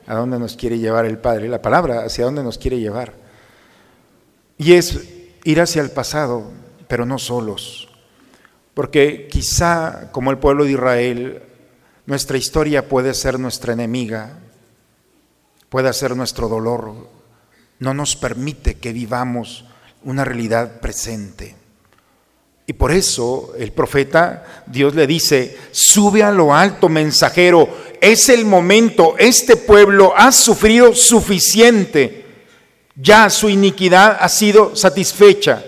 ¿A 0.08 0.16
dónde 0.16 0.40
nos 0.40 0.56
quiere 0.56 0.80
llevar 0.80 1.06
el 1.06 1.18
Padre? 1.18 1.50
La 1.50 1.62
palabra, 1.62 2.04
¿hacia 2.06 2.26
dónde 2.26 2.44
nos 2.44 2.58
quiere 2.58 2.80
llevar? 2.80 3.14
Y 4.58 4.74
es 4.74 5.00
ir 5.44 5.62
hacia 5.62 5.82
el 5.82 5.92
pasado, 5.92 6.52
pero 6.88 7.06
no 7.06 7.20
solos. 7.20 7.90
Porque 8.74 9.28
quizá, 9.30 10.12
como 10.12 10.32
el 10.32 10.38
pueblo 10.38 10.66
de 10.66 10.72
Israel, 10.72 11.44
nuestra 12.06 12.38
historia 12.38 12.88
puede 12.88 13.14
ser 13.14 13.40
nuestra 13.40 13.74
enemiga, 13.74 14.40
puede 15.70 15.92
ser 15.94 16.16
nuestro 16.16 16.48
dolor, 16.48 17.08
no 17.80 17.94
nos 17.94 18.16
permite 18.16 18.76
que 18.76 18.94
vivamos 18.94 19.66
una 20.04 20.26
realidad 20.26 20.80
presente. 20.80 21.56
Y 22.66 22.74
por 22.74 22.92
eso 22.92 23.54
el 23.58 23.74
profeta, 23.74 24.64
Dios 24.68 24.96
le 24.96 25.06
dice, 25.06 25.58
sube 25.72 26.24
a 26.24 26.32
lo 26.32 26.56
alto, 26.56 26.88
mensajero, 26.88 27.68
es 28.00 28.30
el 28.30 28.46
momento, 28.46 29.16
este 29.18 29.58
pueblo 29.58 30.14
ha 30.16 30.32
sufrido 30.32 30.96
suficiente, 30.96 32.23
ya 32.96 33.30
su 33.30 33.50
iniquidad 33.50 34.18
ha 34.20 34.30
sido 34.30 34.76
satisfecha, 34.76 35.64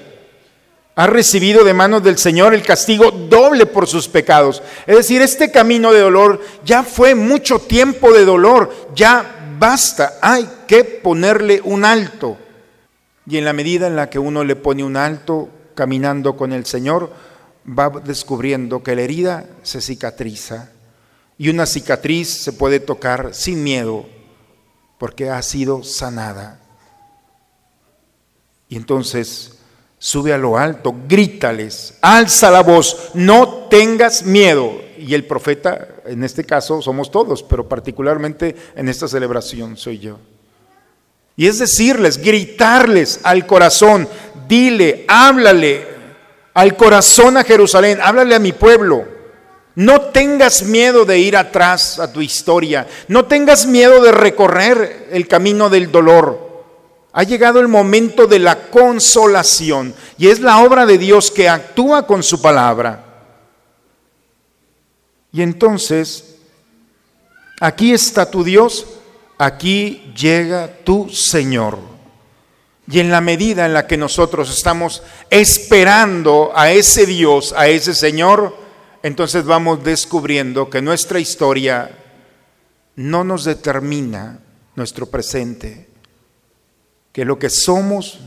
ha 0.96 1.08
recibido 1.08 1.64
de 1.64 1.74
manos 1.74 2.04
del 2.04 2.18
Señor 2.18 2.54
el 2.54 2.64
castigo 2.64 3.12
doble 3.12 3.66
por 3.66 3.88
sus 3.88 4.08
pecados. 4.08 4.64
Es 4.88 4.96
decir, 4.96 5.22
este 5.22 5.52
camino 5.52 5.92
de 5.92 6.00
dolor 6.00 6.42
ya 6.64 6.84
fue 6.84 7.16
mucho 7.16 7.60
tiempo 7.60 8.14
de 8.14 8.24
dolor, 8.24 8.74
ya 8.96 9.56
basta, 9.60 10.18
hay 10.22 10.50
que 10.68 10.84
ponerle 10.84 11.62
un 11.64 11.84
alto. 11.84 12.38
Y 13.28 13.38
en 13.38 13.46
la 13.46 13.54
medida 13.54 13.88
en 13.88 13.96
la 13.96 14.10
que 14.10 14.20
uno 14.20 14.44
le 14.44 14.56
pone 14.56 14.84
un 14.84 14.96
alto, 14.96 15.50
caminando 15.74 16.38
con 16.38 16.54
el 16.54 16.66
Señor, 16.66 17.12
va 17.68 17.90
descubriendo 17.90 18.84
que 18.84 18.96
la 18.96 19.02
herida 19.02 19.46
se 19.64 19.82
cicatriza. 19.82 20.72
Y 21.38 21.50
una 21.50 21.66
cicatriz 21.66 22.30
se 22.30 22.54
puede 22.54 22.80
tocar 22.80 23.34
sin 23.34 23.64
miedo, 23.64 24.06
porque 24.98 25.30
ha 25.30 25.42
sido 25.42 25.84
sanada. 25.84 26.62
Y 28.70 28.76
entonces 28.76 29.60
sube 29.98 30.34
a 30.34 30.38
lo 30.38 30.58
alto, 30.58 30.94
grítales, 31.08 31.96
alza 32.02 32.52
la 32.52 32.62
voz, 32.62 33.12
no 33.14 33.68
tengas 33.70 34.24
miedo. 34.24 34.82
Y 34.98 35.14
el 35.14 35.26
profeta, 35.26 35.88
en 36.06 36.24
este 36.24 36.44
caso 36.44 36.82
somos 36.82 37.12
todos, 37.12 37.44
pero 37.44 37.68
particularmente 37.68 38.56
en 38.76 38.88
esta 38.90 39.08
celebración 39.08 39.78
soy 39.78 40.00
yo. 40.00 40.20
Y 41.38 41.48
es 41.48 41.60
decirles, 41.60 42.18
gritarles 42.18 43.20
al 43.24 43.46
corazón, 43.46 44.08
dile, 44.48 45.06
háblale 45.08 45.86
al 46.54 46.78
corazón 46.78 47.36
a 47.38 47.44
Jerusalén, 47.44 48.00
háblale 48.02 48.36
a 48.36 48.40
mi 48.40 48.54
pueblo. 48.54 49.06
No 49.76 50.00
tengas 50.02 50.64
miedo 50.64 51.04
de 51.04 51.20
ir 51.20 51.36
atrás 51.36 52.00
a 52.00 52.14
tu 52.14 52.22
historia, 52.22 52.88
no 53.10 53.26
tengas 53.26 53.66
miedo 53.66 54.02
de 54.02 54.14
recorrer 54.14 55.10
el 55.12 55.28
camino 55.28 55.70
del 55.70 55.92
dolor. 55.92 56.45
Ha 57.18 57.24
llegado 57.24 57.62
el 57.62 57.70
momento 57.70 58.28
de 58.28 58.40
la 58.40 58.68
consolación 58.70 59.96
y 60.18 60.28
es 60.28 60.42
la 60.42 60.62
obra 60.62 60.86
de 60.86 60.98
Dios 60.98 61.32
que 61.32 61.48
actúa 61.48 62.06
con 62.06 62.22
su 62.22 62.42
palabra. 62.42 63.06
Y 65.32 65.42
entonces, 65.42 66.36
aquí 67.62 67.94
está 67.94 68.30
tu 68.30 68.44
Dios, 68.44 68.86
aquí 69.38 70.12
llega 70.14 70.70
tu 70.84 71.08
Señor. 71.10 71.80
Y 72.92 73.00
en 73.00 73.10
la 73.10 73.22
medida 73.22 73.66
en 73.66 73.74
la 73.74 73.88
que 73.88 73.96
nosotros 73.96 74.54
estamos 74.54 75.02
esperando 75.30 76.52
a 76.54 76.74
ese 76.74 77.06
Dios, 77.06 77.54
a 77.56 77.70
ese 77.70 77.94
Señor, 77.94 78.58
entonces 79.04 79.46
vamos 79.46 79.86
descubriendo 79.86 80.70
que 80.70 80.82
nuestra 80.82 81.22
historia 81.22 81.98
no 82.98 83.24
nos 83.24 83.46
determina 83.46 84.42
nuestro 84.76 85.06
presente, 85.06 85.95
que 87.16 87.24
lo 87.24 87.40
que 87.40 87.50
somos 87.50 88.20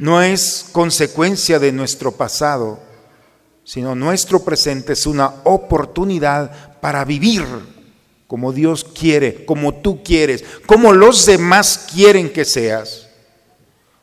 no 0.00 0.20
es 0.20 0.66
consecuencia 0.72 1.60
de 1.60 1.70
nuestro 1.70 2.10
pasado, 2.10 2.80
sino 3.62 3.94
nuestro 3.94 4.42
presente 4.42 4.94
es 4.94 5.06
una 5.06 5.32
oportunidad 5.44 6.80
para 6.80 7.04
vivir 7.04 7.44
como 8.26 8.52
Dios 8.52 8.82
quiere, 8.82 9.44
como 9.44 9.74
tú 9.74 10.02
quieres, 10.02 10.44
como 10.66 10.92
los 10.92 11.24
demás 11.24 11.86
quieren 11.94 12.32
que 12.32 12.44
seas. 12.44 13.08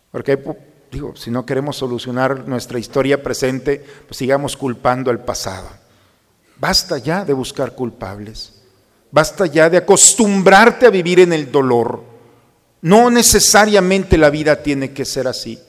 Porque, 0.10 0.42
digo, 0.90 1.18
si 1.18 1.32
no 1.32 1.46
queremos 1.46 1.76
solucionar 1.76 2.48
nuestra 2.48 2.80
historia 2.80 3.22
presente, 3.22 3.86
pues 4.08 4.16
sigamos 4.16 4.56
culpando 4.56 5.12
al 5.12 5.26
pasado. 5.26 5.68
Basta 6.56 6.98
ya 6.98 7.26
de 7.26 7.34
buscar 7.34 7.76
culpables. 7.76 8.54
Basta 9.12 9.48
ya 9.48 9.70
de 9.70 9.76
acostumbrarte 9.76 10.86
a 10.86 10.92
vivir 10.92 11.20
en 11.20 11.34
el 11.34 11.52
dolor. 11.52 12.19
No 12.82 13.10
necesariamente 13.10 14.18
la 14.18 14.30
vida 14.30 14.64
tiene 14.64 14.92
que 14.94 15.06
ser 15.06 15.28
así. 15.28 15.60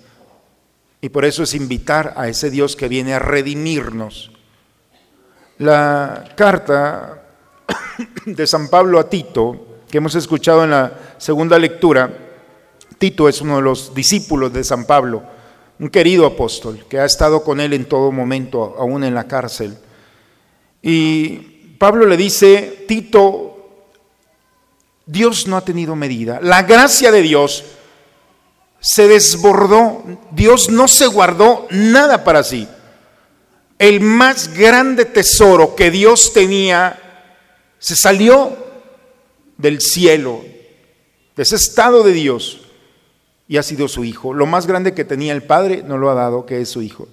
Y 1.01 1.09
por 1.09 1.25
eso 1.25 1.43
es 1.43 1.55
invitar 1.55 2.15
a 2.17 2.29
ese 2.29 2.51
Dios 2.51 2.77
que 2.77 2.89
viene 2.89 3.15
a 3.15 3.19
redimirnos. 3.19 4.31
La 5.59 6.33
carta 6.37 7.23
de 8.27 8.47
San 8.47 8.69
Pablo 8.69 8.99
a 8.99 9.09
Tito, 9.09 9.81
que 9.91 9.99
hemos 9.99 10.15
escuchado 10.15 10.65
en 10.65 10.71
la 10.71 10.93
segunda 11.19 11.59
lectura, 11.59 12.11
Tito 12.99 13.29
es 13.29 13.41
uno 13.41 13.57
de 13.57 13.63
los 13.63 13.95
discípulos 13.95 14.53
de 14.53 14.63
San 14.63 14.85
Pablo, 14.85 15.23
un 15.79 15.89
querido 15.89 16.27
apóstol 16.27 16.85
que 16.89 16.99
ha 16.99 17.07
estado 17.07 17.43
con 17.43 17.61
él 17.61 17.73
en 17.73 17.87
todo 17.87 18.13
momento, 18.13 18.77
aún 18.79 19.05
en 19.05 19.15
la 19.15 19.27
cárcel. 19.27 19.77
Y 20.83 21.75
Pablo 21.79 22.07
le 22.07 22.19
dice, 22.19 22.85
Tito, 22.87 23.60
Dios 25.11 25.47
no 25.47 25.57
ha 25.57 25.65
tenido 25.65 25.97
medida, 25.97 26.39
la 26.43 26.63
gracia 26.63 27.11
de 27.11 27.23
Dios 27.23 27.65
se 28.81 29.09
desbordó, 29.09 30.05
Dios 30.31 30.71
no 30.71 30.89
se 30.89 31.07
guardó 31.07 31.67
nada 31.71 32.25
para 32.25 32.43
sí. 32.43 32.69
El 33.79 34.01
más 34.01 34.55
grande 34.55 35.05
tesoro 35.05 35.75
que 35.75 35.91
Dios 35.91 36.33
tenía 36.33 36.99
se 37.79 37.97
salió 37.97 38.57
del 39.57 39.81
cielo, 39.81 40.43
de 41.37 41.43
ese 41.43 41.57
estado 41.57 42.03
de 42.03 42.13
Dios, 42.13 42.61
y 43.49 43.57
ha 43.57 43.63
sido 43.63 43.89
su 43.89 44.05
hijo. 44.05 44.33
Lo 44.33 44.47
más 44.47 44.67
grande 44.67 44.95
que 44.95 45.05
tenía 45.05 45.33
el 45.33 45.43
Padre 45.43 45.83
no 45.85 45.99
lo 45.99 46.11
ha 46.11 46.15
dado, 46.15 46.47
que 46.47 46.61
es 46.61 46.69
su 46.69 46.83
hijo. 46.83 47.09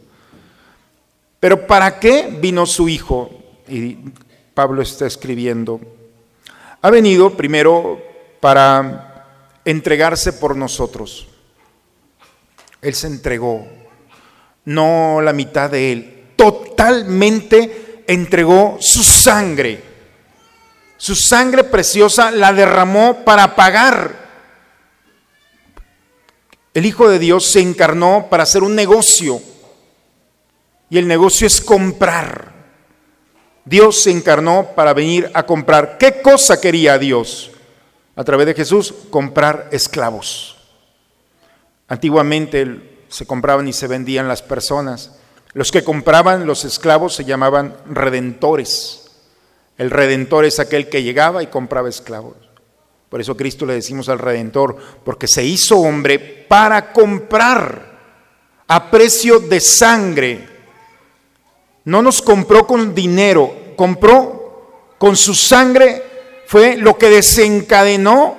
Pero 1.39 1.67
¿para 1.67 1.99
qué 1.99 2.37
vino 2.39 2.65
su 2.65 2.89
hijo? 2.89 3.31
Y 3.67 3.97
Pablo 4.53 4.81
está 4.81 5.05
escribiendo. 5.05 5.79
Ha 6.87 6.89
venido 6.89 7.35
primero 7.35 8.01
para 8.39 9.25
entregarse 9.65 10.31
por 10.31 10.55
nosotros. 10.55 11.27
Él 12.81 12.95
se 12.95 13.07
entregó, 13.07 13.67
no 14.63 15.19
la 15.21 15.33
mitad 15.33 15.69
de 15.69 15.91
Él, 15.91 16.27
totalmente 16.37 18.03
entregó 18.07 18.77
su 18.79 19.03
sangre. 19.03 19.83
Su 20.95 21.13
sangre 21.13 21.65
preciosa 21.65 22.31
la 22.31 22.53
derramó 22.53 23.25
para 23.25 23.53
pagar. 23.53 24.29
El 26.73 26.85
Hijo 26.85 27.09
de 27.09 27.19
Dios 27.19 27.47
se 27.47 27.59
encarnó 27.59 28.27
para 28.29 28.43
hacer 28.43 28.63
un 28.63 28.75
negocio. 28.75 29.41
Y 30.89 30.97
el 30.97 31.05
negocio 31.05 31.47
es 31.47 31.59
comprar. 31.59 32.56
Dios 33.67 34.01
se 34.01 34.11
encarnó 34.11 34.69
para 34.75 34.93
venir 34.93 35.29
a 35.33 35.45
comprar. 35.45 35.97
¿Qué 35.97 36.21
cosa 36.21 36.61
quería 36.61 36.97
Dios? 36.97 37.51
A 38.15 38.23
través 38.23 38.47
de 38.47 38.53
Jesús, 38.53 38.93
comprar 39.09 39.67
esclavos. 39.71 40.55
Antiguamente 41.89 43.03
se 43.09 43.25
compraban 43.25 43.67
y 43.67 43.73
se 43.73 43.87
vendían 43.87 44.27
las 44.27 44.41
personas. 44.41 45.19
Los 45.53 45.71
que 45.71 45.83
compraban 45.83 46.45
los 46.45 46.63
esclavos 46.63 47.13
se 47.13 47.25
llamaban 47.25 47.75
redentores. 47.89 49.11
El 49.77 49.91
redentor 49.91 50.45
es 50.45 50.59
aquel 50.59 50.87
que 50.87 51.03
llegaba 51.03 51.43
y 51.43 51.47
compraba 51.47 51.89
esclavos. 51.89 52.35
Por 53.09 53.19
eso 53.19 53.35
Cristo 53.35 53.65
le 53.65 53.73
decimos 53.73 54.07
al 54.09 54.19
redentor, 54.19 54.77
porque 55.03 55.27
se 55.27 55.43
hizo 55.43 55.77
hombre 55.79 56.19
para 56.19 56.93
comprar 56.93 57.97
a 58.67 58.91
precio 58.91 59.39
de 59.39 59.59
sangre. 59.59 60.56
No 61.87 62.01
nos 62.01 62.21
compró 62.21 62.67
con 62.67 62.93
dinero, 62.93 63.73
compró 63.77 64.95
con 64.97 65.15
su 65.15 65.33
sangre, 65.33 66.03
fue 66.45 66.75
lo 66.75 66.97
que 66.97 67.09
desencadenó 67.09 68.35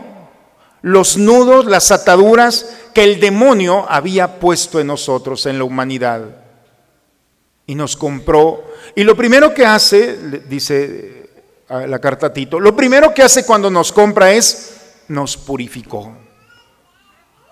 los 0.82 1.16
nudos, 1.16 1.64
las 1.64 1.90
ataduras 1.90 2.76
que 2.92 3.04
el 3.04 3.18
demonio 3.20 3.86
había 3.88 4.38
puesto 4.38 4.80
en 4.80 4.88
nosotros, 4.88 5.46
en 5.46 5.56
la 5.56 5.64
humanidad. 5.64 6.44
Y 7.64 7.74
nos 7.74 7.96
compró. 7.96 8.64
Y 8.94 9.02
lo 9.02 9.16
primero 9.16 9.54
que 9.54 9.64
hace, 9.64 10.42
dice 10.46 11.30
eh, 11.70 11.86
la 11.88 11.98
carta 12.00 12.26
a 12.26 12.32
Tito, 12.34 12.60
lo 12.60 12.76
primero 12.76 13.14
que 13.14 13.22
hace 13.22 13.46
cuando 13.46 13.70
nos 13.70 13.92
compra 13.92 14.30
es, 14.30 14.76
nos 15.08 15.38
purificó. 15.38 16.14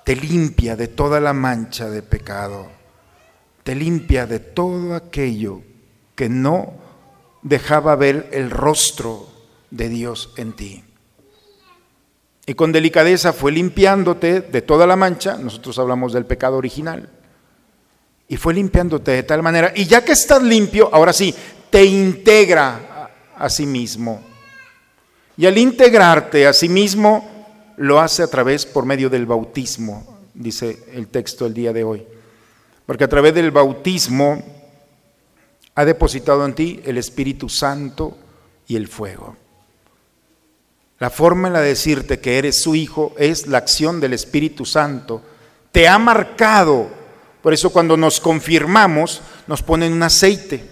Te 0.05 0.15
limpia 0.15 0.77
de 0.77 0.89
toda 0.89 1.21
la 1.21 1.33
mancha 1.33 1.89
de 1.89 2.03
pecado. 2.03 2.67
Te 3.63 3.75
limpia 3.75 4.27
de 4.27 4.41
todo 4.41 4.95
aquello 4.95 5.63
que 6.17 6.29
no 6.29 6.75
dejaba 7.43 7.95
ver 7.95 8.29
el 8.33 8.51
rostro 8.51 9.29
de 9.71 9.89
Dios 9.89 10.33
en 10.37 10.53
ti 10.55 10.83
y 12.47 12.55
con 12.55 12.71
delicadeza 12.71 13.33
fue 13.33 13.51
limpiándote 13.51 14.41
de 14.41 14.63
toda 14.63 14.87
la 14.87 14.95
mancha, 14.95 15.37
nosotros 15.37 15.77
hablamos 15.81 16.13
del 16.13 16.27
pecado 16.27 16.57
original, 16.57 17.11
y 18.29 18.37
fue 18.37 18.55
limpiándote 18.55 19.11
de 19.11 19.25
tal 19.25 19.43
manera, 19.43 19.73
y 19.75 19.85
ya 19.85 20.05
que 20.05 20.13
estás 20.13 20.43
limpio, 20.43 20.89
ahora 20.93 21.13
sí, 21.13 21.35
te 21.71 21.85
integra 21.85 23.11
a, 23.37 23.51
sí 23.51 23.67
mismo. 23.67 24.23
Y 25.37 25.47
al 25.47 25.59
integrarte 25.59 26.47
a 26.47 26.53
sí 26.53 26.69
mismo, 26.69 27.75
lo 27.79 28.01
hace 28.01 28.23
a 28.23 28.29
través, 28.29 28.65
por 28.65 28.87
medio 28.87 29.11
del 29.11 29.27
bautismo, 29.27 30.21
dice 30.33 30.85
el 30.93 31.09
texto 31.09 31.47
el 31.47 31.55
día 31.55 31.73
de 31.73 31.83
hoy. 31.83 32.07
Porque 32.87 33.05
a 33.05 33.09
través 33.09 33.35
del 33.35 33.51
bautismo 33.51 34.66
ha 35.77 35.85
depositado 35.85 36.45
en 36.45 36.55
ti 36.55 36.81
el 36.85 36.99
Espíritu 36.99 37.49
Santo 37.49 38.17
y 38.67 38.77
el 38.77 38.89
fuego. 38.89 39.37
La 40.99 41.11
forma 41.11 41.49
en 41.49 41.55
la 41.55 41.61
de 41.61 41.69
decirte 41.69 42.19
que 42.19 42.39
eres 42.39 42.63
su 42.63 42.75
hijo 42.75 43.15
es 43.19 43.47
la 43.47 43.59
acción 43.59 44.01
del 44.01 44.15
Espíritu 44.15 44.65
Santo. 44.65 45.23
Te 45.71 45.87
ha 45.87 45.99
marcado. 45.99 46.89
Por 47.43 47.53
eso 47.53 47.71
cuando 47.71 47.97
nos 47.99 48.19
confirmamos 48.19 49.21
nos 49.47 49.63
ponen 49.63 49.93
un 49.93 50.03
aceite. 50.03 50.65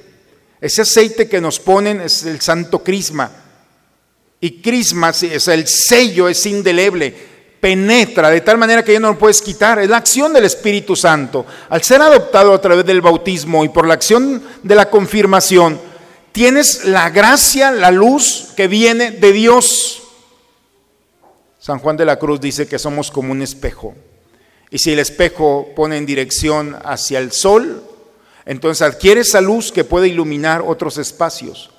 Ese 0.60 0.80
aceite 0.80 1.28
que 1.28 1.42
nos 1.42 1.60
ponen 1.60 2.00
es 2.00 2.24
el 2.24 2.40
santo 2.40 2.82
crisma. 2.82 3.30
Y 4.40 4.62
crisma 4.62 5.10
es 5.10 5.48
el 5.48 5.68
sello, 5.68 6.28
es 6.28 6.46
indeleble, 6.46 7.33
penetra 7.64 8.28
de 8.28 8.42
tal 8.42 8.58
manera 8.58 8.84
que 8.84 8.92
ya 8.92 9.00
no 9.00 9.12
lo 9.12 9.18
puedes 9.18 9.40
quitar. 9.40 9.78
Es 9.78 9.88
la 9.88 9.96
acción 9.96 10.34
del 10.34 10.44
Espíritu 10.44 10.94
Santo. 10.94 11.46
Al 11.70 11.82
ser 11.82 12.02
adoptado 12.02 12.52
a 12.52 12.60
través 12.60 12.84
del 12.84 13.00
bautismo 13.00 13.64
y 13.64 13.70
por 13.70 13.88
la 13.88 13.94
acción 13.94 14.42
de 14.62 14.74
la 14.74 14.90
confirmación, 14.90 15.80
tienes 16.30 16.84
la 16.84 17.08
gracia, 17.08 17.70
la 17.70 17.90
luz 17.90 18.48
que 18.54 18.68
viene 18.68 19.12
de 19.12 19.32
Dios. 19.32 20.02
San 21.58 21.78
Juan 21.78 21.96
de 21.96 22.04
la 22.04 22.18
Cruz 22.18 22.38
dice 22.38 22.68
que 22.68 22.78
somos 22.78 23.10
como 23.10 23.32
un 23.32 23.40
espejo. 23.40 23.94
Y 24.70 24.76
si 24.76 24.92
el 24.92 24.98
espejo 24.98 25.68
pone 25.74 25.96
en 25.96 26.04
dirección 26.04 26.76
hacia 26.84 27.18
el 27.18 27.32
sol, 27.32 27.82
entonces 28.44 28.82
adquiere 28.82 29.22
esa 29.22 29.40
luz 29.40 29.72
que 29.72 29.84
puede 29.84 30.08
iluminar 30.08 30.60
otros 30.60 30.98
espacios. 30.98 31.70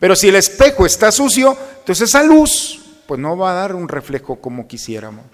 Pero 0.00 0.16
si 0.16 0.28
el 0.28 0.36
espejo 0.36 0.86
está 0.86 1.12
sucio, 1.12 1.54
entonces 1.80 2.08
esa 2.08 2.22
luz 2.22 2.85
pues 3.06 3.20
no 3.20 3.36
va 3.36 3.52
a 3.52 3.54
dar 3.54 3.74
un 3.74 3.88
reflejo 3.88 4.36
como 4.36 4.66
quisiéramos. 4.66 5.24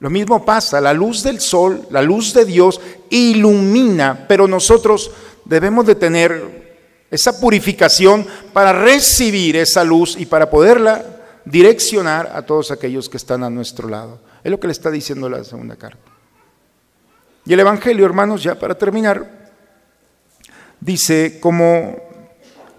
Lo 0.00 0.10
mismo 0.10 0.44
pasa, 0.44 0.80
la 0.80 0.92
luz 0.92 1.22
del 1.22 1.40
sol, 1.40 1.86
la 1.90 2.02
luz 2.02 2.32
de 2.32 2.44
Dios 2.44 2.80
ilumina, 3.10 4.26
pero 4.28 4.46
nosotros 4.46 5.10
debemos 5.44 5.86
de 5.86 5.96
tener 5.96 6.68
esa 7.10 7.40
purificación 7.40 8.26
para 8.52 8.72
recibir 8.72 9.56
esa 9.56 9.82
luz 9.82 10.16
y 10.18 10.26
para 10.26 10.50
poderla 10.50 11.04
direccionar 11.44 12.30
a 12.32 12.42
todos 12.42 12.70
aquellos 12.70 13.08
que 13.08 13.16
están 13.16 13.42
a 13.42 13.50
nuestro 13.50 13.88
lado. 13.88 14.20
Es 14.44 14.50
lo 14.50 14.60
que 14.60 14.68
le 14.68 14.72
está 14.72 14.90
diciendo 14.90 15.28
la 15.28 15.42
segunda 15.42 15.76
carta. 15.76 16.02
Y 17.44 17.54
el 17.54 17.60
Evangelio, 17.60 18.04
hermanos, 18.04 18.42
ya 18.42 18.56
para 18.56 18.76
terminar, 18.76 19.50
dice 20.80 21.38
como 21.40 21.96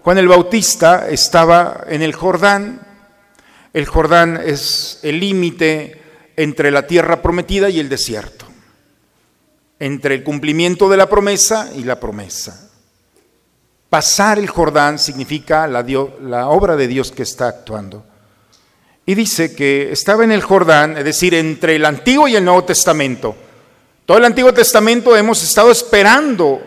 Juan 0.02 0.18
el 0.18 0.28
Bautista 0.28 1.08
estaba 1.08 1.84
en 1.88 2.02
el 2.02 2.14
Jordán, 2.14 2.89
el 3.72 3.86
Jordán 3.86 4.40
es 4.44 4.98
el 5.02 5.20
límite 5.20 6.00
entre 6.36 6.70
la 6.70 6.86
tierra 6.86 7.22
prometida 7.22 7.68
y 7.70 7.78
el 7.78 7.88
desierto, 7.88 8.46
entre 9.78 10.16
el 10.16 10.24
cumplimiento 10.24 10.88
de 10.88 10.96
la 10.96 11.08
promesa 11.08 11.70
y 11.76 11.84
la 11.84 12.00
promesa. 12.00 12.70
Pasar 13.88 14.38
el 14.38 14.48
Jordán 14.48 14.98
significa 14.98 15.66
la, 15.66 16.48
obra 16.48 16.76
de 16.76 16.86
Dios 16.88 17.12
que 17.12 17.24
está 17.24 17.48
actuando. 17.48 18.04
Y 19.04 19.14
dice 19.14 19.54
que 19.54 19.90
estaba 19.90 20.22
en 20.24 20.30
el 20.30 20.42
Jordán, 20.42 20.96
es 20.96 21.04
decir, 21.04 21.34
entre 21.34 21.76
el 21.76 21.84
Antiguo 21.84 22.28
y 22.28 22.36
el 22.36 22.44
Nuevo 22.44 22.64
Testamento. 22.64 23.34
Todo 24.06 24.18
el 24.18 24.24
Antiguo 24.24 24.54
Testamento 24.54 25.16
hemos 25.16 25.42
estado 25.42 25.70
esperando 25.70 26.62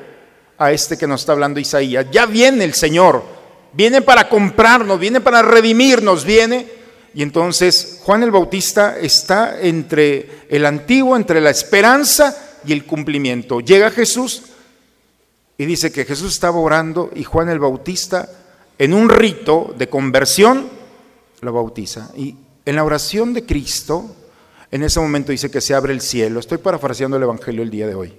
a 0.57 0.71
este 0.71 0.97
que 0.97 1.07
nos 1.07 1.21
está 1.21 1.31
hablando 1.31 1.59
Isaías. 1.59 2.07
Ya 2.11 2.25
viene 2.25 2.65
el 2.65 2.73
Señor, 2.73 3.23
viene 3.71 4.01
para 4.01 4.27
comprarnos, 4.27 4.99
viene 4.99 5.21
para 5.21 5.41
redimirnos, 5.41 6.25
viene. 6.25 6.82
Y 7.13 7.21
entonces 7.21 7.99
Juan 8.03 8.23
el 8.23 8.31
Bautista 8.31 8.97
está 8.97 9.61
entre 9.61 10.45
el 10.49 10.65
antiguo, 10.65 11.15
entre 11.15 11.41
la 11.41 11.51
esperanza 11.51 12.35
y 12.65 12.73
el 12.73 12.85
cumplimiento. 12.85 13.59
Llega 13.59 13.91
Jesús 13.91 14.43
y 15.57 15.65
dice 15.65 15.91
que 15.91 16.05
Jesús 16.05 16.33
estaba 16.33 16.57
orando 16.57 17.11
y 17.15 17.23
Juan 17.23 17.49
el 17.49 17.59
Bautista 17.59 18.29
en 18.79 18.93
un 18.93 19.09
rito 19.09 19.73
de 19.77 19.89
conversión 19.89 20.69
lo 21.41 21.53
bautiza. 21.53 22.09
Y 22.15 22.35
en 22.65 22.75
la 22.75 22.83
oración 22.83 23.33
de 23.33 23.45
Cristo, 23.45 24.15
en 24.71 24.83
ese 24.83 24.99
momento 24.99 25.31
dice 25.31 25.51
que 25.51 25.61
se 25.61 25.75
abre 25.75 25.93
el 25.93 26.01
cielo. 26.01 26.39
Estoy 26.39 26.57
parafraseando 26.57 27.17
el 27.17 27.23
Evangelio 27.23 27.61
el 27.61 27.69
día 27.69 27.87
de 27.87 27.95
hoy. 27.95 28.13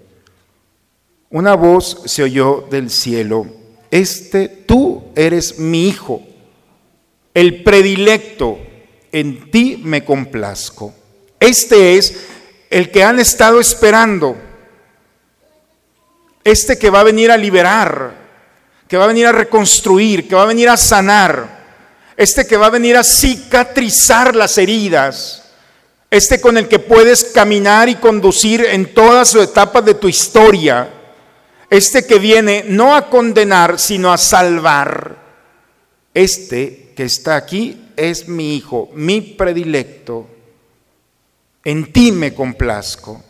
Una 1.30 1.56
voz 1.56 2.02
se 2.04 2.22
oyó 2.22 2.64
del 2.70 2.90
cielo, 2.90 3.46
este 3.90 4.46
tú 4.48 5.02
eres 5.16 5.58
mi 5.58 5.88
hijo, 5.88 6.22
el 7.32 7.64
predilecto, 7.64 8.58
en 9.14 9.48
ti 9.48 9.80
me 9.80 10.04
complazco. 10.04 10.92
Este 11.38 11.96
es 11.96 12.16
el 12.68 12.90
que 12.90 13.04
han 13.04 13.20
estado 13.20 13.60
esperando. 13.60 14.36
Este 16.42 16.76
que 16.76 16.90
va 16.90 16.98
a 16.98 17.04
venir 17.04 17.30
a 17.30 17.36
liberar, 17.36 18.12
que 18.88 18.96
va 18.96 19.04
a 19.04 19.08
venir 19.08 19.28
a 19.28 19.32
reconstruir, 19.32 20.26
que 20.26 20.34
va 20.34 20.42
a 20.42 20.46
venir 20.46 20.68
a 20.68 20.76
sanar. 20.76 21.62
Este 22.16 22.44
que 22.44 22.56
va 22.56 22.66
a 22.66 22.70
venir 22.70 22.96
a 22.96 23.04
cicatrizar 23.04 24.34
las 24.34 24.58
heridas. 24.58 25.44
Este 26.10 26.40
con 26.40 26.58
el 26.58 26.66
que 26.66 26.80
puedes 26.80 27.22
caminar 27.22 27.88
y 27.88 27.94
conducir 27.94 28.64
en 28.64 28.94
todas 28.94 29.28
sus 29.28 29.44
etapas 29.44 29.84
de 29.84 29.94
tu 29.94 30.08
historia. 30.08 30.88
Este 31.70 32.04
que 32.04 32.18
viene 32.18 32.64
no 32.66 32.96
a 32.96 33.08
condenar, 33.08 33.78
sino 33.78 34.12
a 34.12 34.18
salvar. 34.18 35.18
Este 36.12 36.92
que 36.96 37.04
está 37.04 37.36
aquí 37.36 37.83
es 37.96 38.28
mi 38.28 38.56
hijo, 38.56 38.90
mi 38.94 39.20
predilecto. 39.20 40.28
En 41.64 41.92
ti 41.92 42.12
me 42.12 42.34
complazco. 42.34 43.22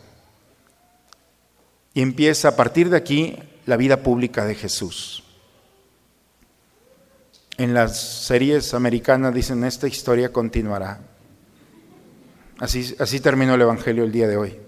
Y 1.93 2.01
empieza 2.01 2.49
a 2.49 2.55
partir 2.55 2.89
de 2.89 2.97
aquí 2.97 3.37
la 3.65 3.77
vida 3.77 4.03
pública 4.03 4.45
de 4.45 4.55
Jesús. 4.55 5.23
En 7.57 7.73
las 7.73 8.25
series 8.25 8.73
americanas 8.73 9.33
dicen, 9.33 9.63
esta 9.63 9.87
historia 9.87 10.33
continuará. 10.33 10.99
Así, 12.59 12.95
así 12.99 13.19
terminó 13.21 13.55
el 13.55 13.61
Evangelio 13.61 14.03
el 14.03 14.11
día 14.11 14.27
de 14.27 14.37
hoy. 14.37 14.59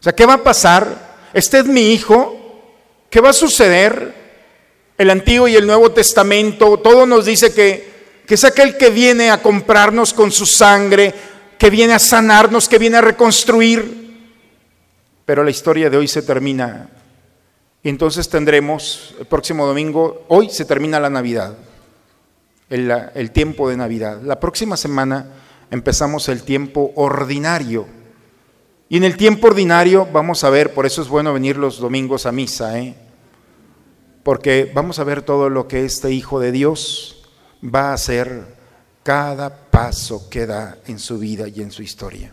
O 0.00 0.02
sea, 0.02 0.14
¿qué 0.14 0.24
va 0.24 0.34
a 0.34 0.42
pasar? 0.42 1.16
Este 1.34 1.58
es 1.58 1.66
mi 1.66 1.92
hijo. 1.92 2.42
¿Qué 3.10 3.20
va 3.20 3.30
a 3.30 3.34
suceder? 3.34 4.14
El 4.98 5.10
Antiguo 5.10 5.46
y 5.46 5.56
el 5.56 5.66
Nuevo 5.66 5.92
Testamento, 5.92 6.78
todo 6.78 7.04
nos 7.04 7.26
dice 7.26 7.52
que, 7.52 7.95
que 8.26 8.34
es 8.34 8.44
aquel 8.44 8.76
que 8.76 8.90
viene 8.90 9.30
a 9.30 9.40
comprarnos 9.40 10.12
con 10.12 10.32
su 10.32 10.46
sangre, 10.46 11.14
que 11.58 11.70
viene 11.70 11.94
a 11.94 11.98
sanarnos, 11.98 12.68
que 12.68 12.78
viene 12.78 12.96
a 12.96 13.00
reconstruir. 13.00 14.06
Pero 15.24 15.44
la 15.44 15.50
historia 15.50 15.88
de 15.88 15.96
hoy 15.96 16.08
se 16.08 16.22
termina. 16.22 16.90
Y 17.82 17.88
entonces 17.88 18.28
tendremos 18.28 19.14
el 19.18 19.26
próximo 19.26 19.64
domingo, 19.64 20.24
hoy 20.28 20.50
se 20.50 20.64
termina 20.64 20.98
la 20.98 21.08
Navidad, 21.08 21.56
el, 22.68 22.92
el 23.14 23.30
tiempo 23.30 23.68
de 23.68 23.76
Navidad. 23.76 24.20
La 24.22 24.40
próxima 24.40 24.76
semana 24.76 25.26
empezamos 25.70 26.28
el 26.28 26.42
tiempo 26.42 26.92
ordinario. 26.96 27.86
Y 28.88 28.96
en 28.96 29.04
el 29.04 29.16
tiempo 29.16 29.46
ordinario 29.46 30.08
vamos 30.12 30.42
a 30.42 30.50
ver, 30.50 30.74
por 30.74 30.84
eso 30.84 31.00
es 31.00 31.08
bueno 31.08 31.32
venir 31.32 31.56
los 31.56 31.78
domingos 31.78 32.26
a 32.26 32.32
misa, 32.32 32.78
¿eh? 32.78 32.96
porque 34.24 34.68
vamos 34.74 34.98
a 34.98 35.04
ver 35.04 35.22
todo 35.22 35.48
lo 35.48 35.68
que 35.68 35.84
este 35.84 36.10
Hijo 36.10 36.40
de 36.40 36.50
Dios 36.50 37.15
va 37.62 37.90
a 37.90 37.94
hacer 37.94 38.56
cada 39.02 39.54
paso 39.54 40.28
que 40.28 40.46
da 40.46 40.78
en 40.86 40.98
su 40.98 41.18
vida 41.18 41.48
y 41.48 41.62
en 41.62 41.70
su 41.70 41.82
historia. 41.82 42.32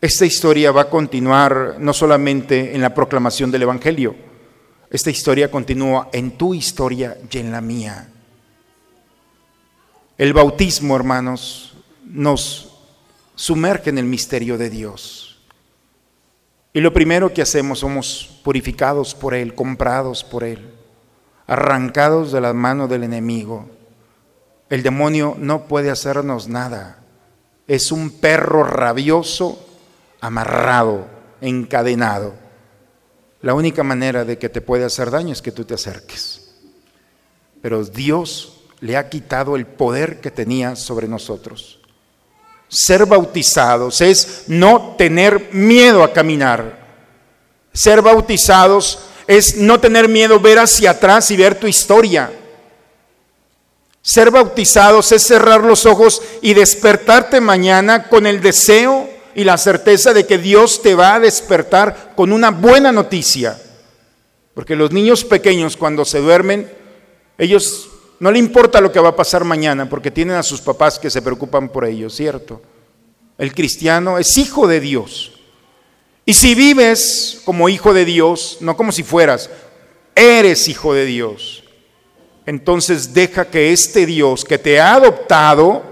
Esta 0.00 0.26
historia 0.26 0.72
va 0.72 0.82
a 0.82 0.90
continuar 0.90 1.76
no 1.78 1.92
solamente 1.92 2.74
en 2.74 2.80
la 2.80 2.92
proclamación 2.92 3.50
del 3.50 3.62
Evangelio, 3.62 4.16
esta 4.92 5.08
historia 5.08 5.50
continúa 5.50 6.10
en 6.12 6.32
tu 6.32 6.52
historia 6.52 7.16
y 7.30 7.38
en 7.38 7.50
la 7.50 7.62
mía. 7.62 8.08
El 10.18 10.34
bautismo, 10.34 10.94
hermanos, 10.94 11.74
nos 12.04 12.74
sumerge 13.34 13.88
en 13.88 13.96
el 13.96 14.04
misterio 14.04 14.58
de 14.58 14.68
Dios. 14.68 15.40
Y 16.74 16.80
lo 16.80 16.92
primero 16.92 17.32
que 17.32 17.40
hacemos 17.40 17.78
somos 17.78 18.38
purificados 18.44 19.14
por 19.14 19.32
Él, 19.32 19.54
comprados 19.54 20.24
por 20.24 20.44
Él, 20.44 20.74
arrancados 21.46 22.30
de 22.30 22.42
la 22.42 22.52
mano 22.52 22.86
del 22.86 23.04
enemigo. 23.04 23.70
El 24.72 24.82
demonio 24.82 25.36
no 25.38 25.66
puede 25.68 25.90
hacernos 25.90 26.48
nada. 26.48 27.00
Es 27.68 27.92
un 27.92 28.08
perro 28.08 28.64
rabioso, 28.64 29.68
amarrado, 30.22 31.06
encadenado. 31.42 32.32
La 33.42 33.52
única 33.52 33.82
manera 33.82 34.24
de 34.24 34.38
que 34.38 34.48
te 34.48 34.62
puede 34.62 34.84
hacer 34.84 35.10
daño 35.10 35.34
es 35.34 35.42
que 35.42 35.52
tú 35.52 35.64
te 35.64 35.74
acerques. 35.74 36.54
Pero 37.60 37.84
Dios 37.84 38.62
le 38.80 38.96
ha 38.96 39.10
quitado 39.10 39.56
el 39.56 39.66
poder 39.66 40.22
que 40.22 40.30
tenía 40.30 40.74
sobre 40.76 41.06
nosotros 41.06 41.82
ser 42.72 43.04
bautizados 43.04 44.00
es 44.00 44.44
no 44.46 44.94
tener 44.96 45.50
miedo 45.52 46.02
a 46.02 46.12
caminar. 46.12 46.80
Ser 47.74 48.00
bautizados 48.00 48.98
es 49.26 49.58
no 49.58 49.78
tener 49.78 50.08
miedo 50.08 50.40
ver 50.40 50.58
hacia 50.58 50.92
atrás 50.92 51.30
y 51.30 51.36
ver 51.36 51.54
tu 51.54 51.66
historia. 51.66 52.32
Ser 54.02 54.32
bautizados 54.32 55.12
es 55.12 55.22
cerrar 55.22 55.62
los 55.62 55.86
ojos 55.86 56.20
y 56.42 56.54
despertarte 56.54 57.40
mañana 57.40 58.08
con 58.08 58.26
el 58.26 58.40
deseo 58.40 59.08
y 59.34 59.44
la 59.44 59.56
certeza 59.56 60.12
de 60.12 60.26
que 60.26 60.38
Dios 60.38 60.82
te 60.82 60.96
va 60.96 61.14
a 61.14 61.20
despertar 61.20 62.12
con 62.16 62.32
una 62.32 62.50
buena 62.50 62.90
noticia. 62.90 63.60
Porque 64.54 64.76
los 64.76 64.90
niños 64.90 65.24
pequeños 65.24 65.76
cuando 65.76 66.04
se 66.04 66.18
duermen, 66.18 66.70
ellos 67.38 67.88
no 68.18 68.30
le 68.30 68.38
importa 68.38 68.80
lo 68.80 68.92
que 68.92 69.00
va 69.00 69.10
a 69.10 69.16
pasar 69.16 69.44
mañana 69.44 69.88
porque 69.88 70.10
tienen 70.10 70.36
a 70.36 70.42
sus 70.42 70.60
papás 70.60 70.98
que 70.98 71.10
se 71.10 71.22
preocupan 71.22 71.68
por 71.68 71.84
ellos, 71.84 72.14
¿cierto? 72.14 72.60
El 73.38 73.54
cristiano 73.54 74.18
es 74.18 74.36
hijo 74.36 74.66
de 74.66 74.80
Dios. 74.80 75.32
Y 76.24 76.34
si 76.34 76.54
vives 76.54 77.40
como 77.44 77.68
hijo 77.68 77.94
de 77.94 78.04
Dios, 78.04 78.58
no 78.60 78.76
como 78.76 78.92
si 78.92 79.02
fueras, 79.02 79.48
eres 80.14 80.68
hijo 80.68 80.92
de 80.94 81.06
Dios, 81.06 81.61
entonces 82.46 83.14
deja 83.14 83.44
que 83.44 83.72
este 83.72 84.06
Dios 84.06 84.44
que 84.44 84.58
te 84.58 84.80
ha 84.80 84.94
adoptado, 84.94 85.82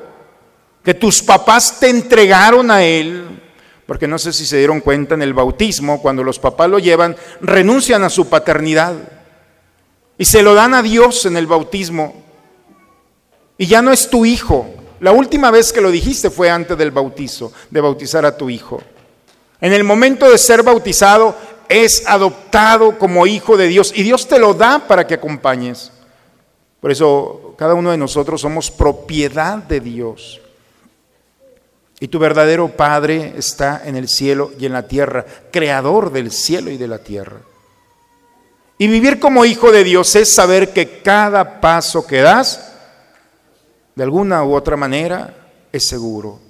que 0.82 0.94
tus 0.94 1.22
papás 1.22 1.78
te 1.78 1.88
entregaron 1.88 2.70
a 2.70 2.82
Él, 2.82 3.40
porque 3.86 4.06
no 4.06 4.18
sé 4.18 4.32
si 4.32 4.46
se 4.46 4.58
dieron 4.58 4.80
cuenta 4.80 5.14
en 5.14 5.22
el 5.22 5.34
bautismo, 5.34 6.00
cuando 6.00 6.22
los 6.22 6.38
papás 6.38 6.70
lo 6.70 6.78
llevan, 6.78 7.16
renuncian 7.40 8.02
a 8.04 8.10
su 8.10 8.28
paternidad 8.28 8.94
y 10.16 10.24
se 10.24 10.42
lo 10.42 10.54
dan 10.54 10.74
a 10.74 10.82
Dios 10.82 11.26
en 11.26 11.36
el 11.36 11.46
bautismo. 11.46 12.22
Y 13.58 13.66
ya 13.66 13.82
no 13.82 13.92
es 13.92 14.08
tu 14.08 14.24
hijo. 14.24 14.68
La 15.00 15.12
última 15.12 15.50
vez 15.50 15.72
que 15.72 15.80
lo 15.80 15.90
dijiste 15.90 16.30
fue 16.30 16.50
antes 16.50 16.76
del 16.76 16.90
bautizo, 16.90 17.52
de 17.70 17.80
bautizar 17.80 18.24
a 18.24 18.36
tu 18.36 18.50
hijo. 18.50 18.82
En 19.60 19.72
el 19.72 19.84
momento 19.84 20.30
de 20.30 20.38
ser 20.38 20.62
bautizado 20.62 21.36
es 21.68 22.02
adoptado 22.06 22.98
como 22.98 23.26
hijo 23.26 23.56
de 23.56 23.68
Dios 23.68 23.92
y 23.94 24.02
Dios 24.02 24.26
te 24.28 24.38
lo 24.38 24.54
da 24.54 24.86
para 24.86 25.06
que 25.06 25.14
acompañes. 25.14 25.92
Por 26.80 26.90
eso 26.90 27.54
cada 27.58 27.74
uno 27.74 27.90
de 27.90 27.98
nosotros 27.98 28.40
somos 28.40 28.70
propiedad 28.70 29.58
de 29.58 29.80
Dios. 29.80 30.40
Y 32.00 32.08
tu 32.08 32.18
verdadero 32.18 32.68
Padre 32.68 33.34
está 33.36 33.82
en 33.84 33.96
el 33.96 34.08
cielo 34.08 34.52
y 34.58 34.64
en 34.64 34.72
la 34.72 34.88
tierra, 34.88 35.26
creador 35.52 36.10
del 36.10 36.32
cielo 36.32 36.70
y 36.70 36.78
de 36.78 36.88
la 36.88 36.98
tierra. 36.98 37.40
Y 38.78 38.88
vivir 38.88 39.20
como 39.20 39.44
hijo 39.44 39.70
de 39.70 39.84
Dios 39.84 40.16
es 40.16 40.34
saber 40.34 40.72
que 40.72 41.02
cada 41.02 41.60
paso 41.60 42.06
que 42.06 42.22
das, 42.22 42.72
de 43.94 44.02
alguna 44.02 44.42
u 44.42 44.54
otra 44.54 44.78
manera, 44.78 45.34
es 45.70 45.86
seguro. 45.86 46.40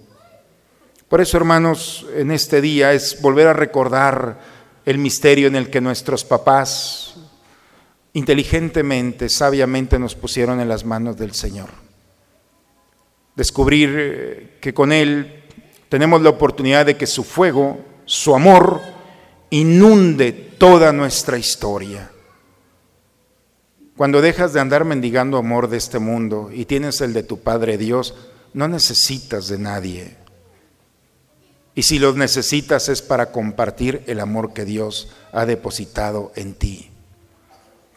Por 1.09 1.21
eso, 1.21 1.37
hermanos, 1.37 2.07
en 2.15 2.31
este 2.31 2.61
día 2.61 2.93
es 2.93 3.21
volver 3.21 3.49
a 3.49 3.53
recordar 3.53 4.39
el 4.87 4.99
misterio 4.99 5.49
en 5.49 5.57
el 5.57 5.71
que 5.71 5.81
nuestros 5.81 6.25
papás 6.25 7.10
inteligentemente, 8.13 9.29
sabiamente 9.29 9.99
nos 9.99 10.15
pusieron 10.15 10.61
en 10.61 10.69
las 10.69 10.85
manos 10.85 11.17
del 11.17 11.33
Señor. 11.35 11.69
Descubrir 13.37 13.95
eh, 13.97 14.59
que 14.61 14.75
con 14.75 14.93
Él 14.93 15.45
tenemos 15.89 16.23
la 16.23 16.31
oportunidad 16.31 16.87
de 16.87 16.97
que 16.97 17.07
su 17.07 17.25
fuego, 17.25 17.79
su 18.05 18.35
amor, 18.35 18.81
inunde 19.51 20.33
toda 20.33 20.93
nuestra 20.93 21.39
historia. 21.39 22.11
Cuando 23.97 24.23
dejas 24.23 24.53
de 24.53 24.61
andar 24.61 24.85
mendigando 24.85 25.37
amor 25.37 25.69
de 25.69 25.77
este 25.77 25.99
mundo 25.99 26.51
y 26.53 26.65
tienes 26.65 27.01
el 27.01 27.13
de 27.13 27.23
tu 27.23 27.41
Padre 27.41 27.77
Dios, 27.77 28.15
no 28.55 28.67
necesitas 28.67 29.49
de 29.49 29.59
nadie. 29.59 30.17
Y 31.75 31.83
si 31.83 31.99
los 31.99 32.17
necesitas 32.17 32.89
es 32.89 33.03
para 33.03 33.31
compartir 33.31 34.03
el 34.07 34.21
amor 34.21 34.53
que 34.53 34.65
Dios 34.65 35.09
ha 35.33 35.47
depositado 35.47 36.33
en 36.35 36.55
ti. 36.55 36.90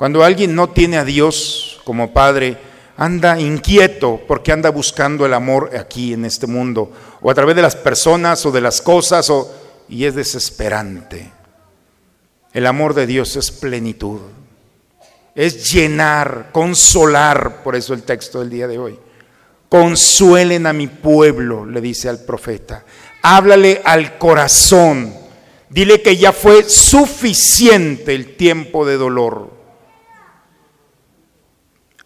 Cuando 0.03 0.21
alguien 0.21 0.53
no 0.53 0.67
tiene 0.67 0.97
a 0.97 1.05
Dios 1.05 1.79
como 1.85 2.11
Padre, 2.11 2.57
anda 2.97 3.39
inquieto 3.39 4.19
porque 4.27 4.51
anda 4.51 4.69
buscando 4.69 5.25
el 5.25 5.33
amor 5.33 5.71
aquí 5.79 6.11
en 6.11 6.25
este 6.25 6.45
mundo, 6.45 6.91
o 7.21 7.31
a 7.31 7.33
través 7.33 7.55
de 7.55 7.61
las 7.61 7.77
personas 7.77 8.45
o 8.45 8.51
de 8.51 8.59
las 8.59 8.81
cosas, 8.81 9.31
y 9.87 10.03
es 10.03 10.13
desesperante. 10.13 11.31
El 12.51 12.65
amor 12.65 12.93
de 12.95 13.07
Dios 13.07 13.37
es 13.37 13.49
plenitud 13.49 14.19
es 15.35 15.71
llenar, 15.71 16.49
consolar, 16.51 17.63
por 17.63 17.77
eso 17.77 17.93
el 17.93 18.03
texto 18.03 18.41
del 18.41 18.49
día 18.49 18.67
de 18.67 18.79
hoy. 18.79 18.99
Consuelen 19.69 20.67
a 20.67 20.73
mi 20.73 20.87
pueblo, 20.87 21.65
le 21.65 21.79
dice 21.79 22.09
al 22.09 22.19
profeta. 22.19 22.83
Háblale 23.21 23.81
al 23.85 24.17
corazón. 24.17 25.13
Dile 25.69 26.01
que 26.01 26.17
ya 26.17 26.33
fue 26.33 26.69
suficiente 26.69 28.13
el 28.13 28.35
tiempo 28.35 28.85
de 28.85 28.97
dolor. 28.97 29.62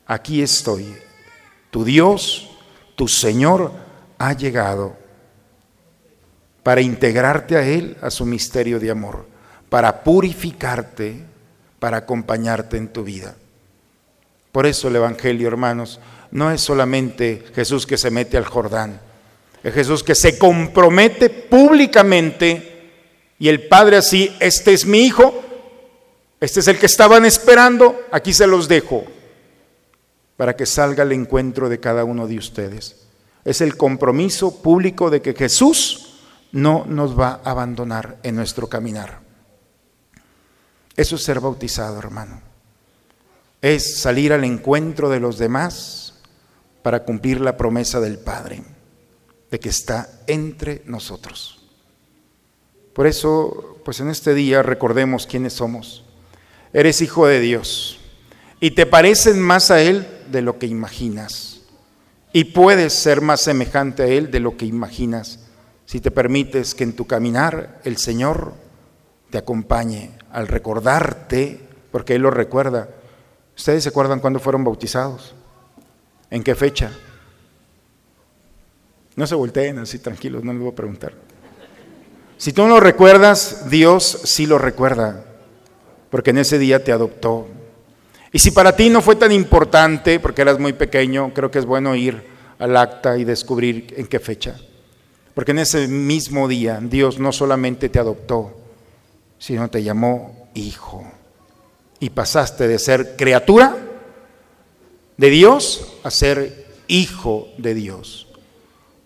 Aquí 0.08 0.42
estoy, 0.42 0.96
tu 1.70 1.84
Dios, 1.84 2.50
tu 2.96 3.10
Señor 3.10 3.74
ha 4.18 4.32
llegado 4.34 4.96
para 6.64 6.82
integrarte 6.82 7.58
a 7.58 7.68
Él, 7.68 7.98
a 8.02 8.10
su 8.10 8.26
misterio 8.26 8.80
de 8.80 8.90
amor, 8.90 9.26
para 9.70 10.04
purificarte, 10.04 11.24
para 11.80 11.98
acompañarte 11.98 12.78
en 12.78 12.88
tu 12.88 13.04
vida. 13.04 13.36
Por 14.54 14.66
eso 14.66 14.88
el 14.88 14.96
Evangelio, 14.96 15.48
hermanos, 15.50 16.00
no 16.32 16.52
es 16.52 16.62
solamente 16.62 17.46
Jesús 17.54 17.86
que 17.86 17.98
se 17.98 18.10
mete 18.10 18.38
al 18.38 18.46
Jordán, 18.46 19.00
es 19.62 19.74
Jesús 19.74 20.04
que 20.04 20.16
se 20.16 20.38
compromete 20.38 21.30
públicamente 21.30 22.92
y 23.40 23.50
el 23.50 23.68
Padre 23.68 23.98
así, 23.98 24.36
este 24.40 24.74
es 24.74 24.86
mi 24.86 25.00
Hijo, 25.00 25.44
este 26.40 26.62
es 26.62 26.68
el 26.68 26.80
que 26.80 26.86
estaban 26.86 27.26
esperando, 27.26 28.00
aquí 28.12 28.34
se 28.34 28.48
los 28.48 28.68
dejo, 28.68 29.06
para 30.38 30.56
que 30.56 30.66
salga 30.66 31.04
al 31.04 31.12
encuentro 31.12 31.68
de 31.68 31.80
cada 31.80 32.06
uno 32.06 32.28
de 32.28 32.38
ustedes. 32.38 33.08
Es 33.44 33.62
el 33.62 33.76
compromiso 33.76 34.62
público 34.62 35.10
de 35.10 35.22
que 35.22 35.34
Jesús 35.34 36.20
no 36.52 36.86
nos 36.86 37.20
va 37.20 37.42
a 37.44 37.52
abandonar 37.52 38.18
en 38.24 38.36
nuestro 38.36 38.68
caminar. 38.68 39.20
Eso 40.96 41.16
es 41.16 41.24
ser 41.24 41.40
bautizado, 41.40 42.00
hermano. 42.00 42.42
Es 43.62 44.00
salir 44.00 44.32
al 44.32 44.44
encuentro 44.44 45.10
de 45.10 45.20
los 45.20 45.38
demás 45.38 46.16
para 46.84 47.04
cumplir 47.04 47.42
la 47.42 47.58
promesa 47.58 48.00
del 48.00 48.20
Padre, 48.20 48.64
de 49.52 49.60
que 49.60 49.70
está 49.70 50.10
entre 50.28 50.84
nosotros. 50.86 51.68
Por 52.94 53.08
eso, 53.08 53.80
pues 53.84 54.00
en 54.00 54.10
este 54.10 54.34
día 54.34 54.64
recordemos 54.64 55.28
quiénes 55.28 55.54
somos 55.54 56.04
eres 56.74 57.02
hijo 57.02 57.28
de 57.28 57.40
Dios 57.40 58.00
y 58.60 58.72
te 58.72 58.86
pareces 58.86 59.36
más 59.36 59.72
a 59.72 59.82
Él 59.82 60.08
de 60.32 60.42
lo 60.42 60.60
que 60.60 60.68
imaginas. 60.68 61.62
Y 62.34 62.46
puedes 62.46 62.94
ser 62.94 63.22
más 63.22 63.42
semejante 63.42 64.04
a 64.04 64.08
Él 64.08 64.32
de 64.32 64.40
lo 64.40 64.58
que 64.58 64.66
imaginas 64.66 65.40
si 65.86 66.02
te 66.02 66.12
permites 66.12 66.76
que 66.76 66.84
en 66.84 66.94
tu 66.94 67.08
caminar 67.08 67.80
el 67.86 67.98
Señor 67.98 68.54
te 69.30 69.38
acompañe 69.38 70.12
al 70.32 70.48
recordarte, 70.48 71.62
porque 71.92 72.16
Él 72.16 72.24
lo 72.24 72.32
recuerda. 72.32 72.90
¿Ustedes 73.56 73.84
se 73.84 73.90
acuerdan 73.90 74.20
cuándo 74.20 74.40
fueron 74.40 74.66
bautizados? 74.66 75.34
¿En 76.30 76.44
qué 76.44 76.56
fecha? 76.56 76.92
No 79.16 79.26
se 79.26 79.36
volteen 79.36 79.80
así 79.80 80.00
tranquilos, 80.00 80.44
no 80.44 80.52
les 80.52 80.62
voy 80.62 80.72
a 80.72 80.76
preguntar. 80.76 81.14
Si 82.38 82.52
tú 82.52 82.64
no 82.64 82.68
lo 82.68 82.80
recuerdas, 82.82 83.70
Dios 83.70 84.04
sí 84.26 84.46
lo 84.46 84.58
recuerda 84.60 85.24
porque 86.10 86.32
en 86.32 86.38
ese 86.38 86.60
día 86.60 86.84
te 86.84 86.92
adoptó. 86.92 87.48
Y 88.32 88.40
si 88.40 88.52
para 88.52 88.76
ti 88.76 88.90
no 88.90 89.02
fue 89.02 89.16
tan 89.16 89.32
importante, 89.32 90.20
porque 90.20 90.42
eras 90.42 90.60
muy 90.60 90.74
pequeño, 90.74 91.34
creo 91.34 91.50
que 91.50 91.60
es 91.60 91.66
bueno 91.66 91.96
ir 91.96 92.24
al 92.60 92.76
acta 92.76 93.18
y 93.18 93.24
descubrir 93.24 93.94
en 93.98 94.08
qué 94.08 94.20
fecha. 94.20 94.56
Porque 95.34 95.52
en 95.52 95.60
ese 95.60 95.88
mismo 95.88 96.48
día 96.48 96.80
Dios 96.82 97.20
no 97.20 97.32
solamente 97.32 97.90
te 97.90 98.00
adoptó, 98.00 98.58
sino 99.38 99.70
te 99.70 99.84
llamó 99.84 100.50
hijo. 100.56 101.06
Y 102.00 102.10
pasaste 102.10 102.68
de 102.68 102.80
ser 102.80 103.16
criatura 103.16 103.78
de 105.16 105.30
Dios 105.30 105.94
a 106.04 106.12
ser 106.12 106.68
hijo 106.88 107.48
de 107.58 107.74
Dios. 107.74 108.28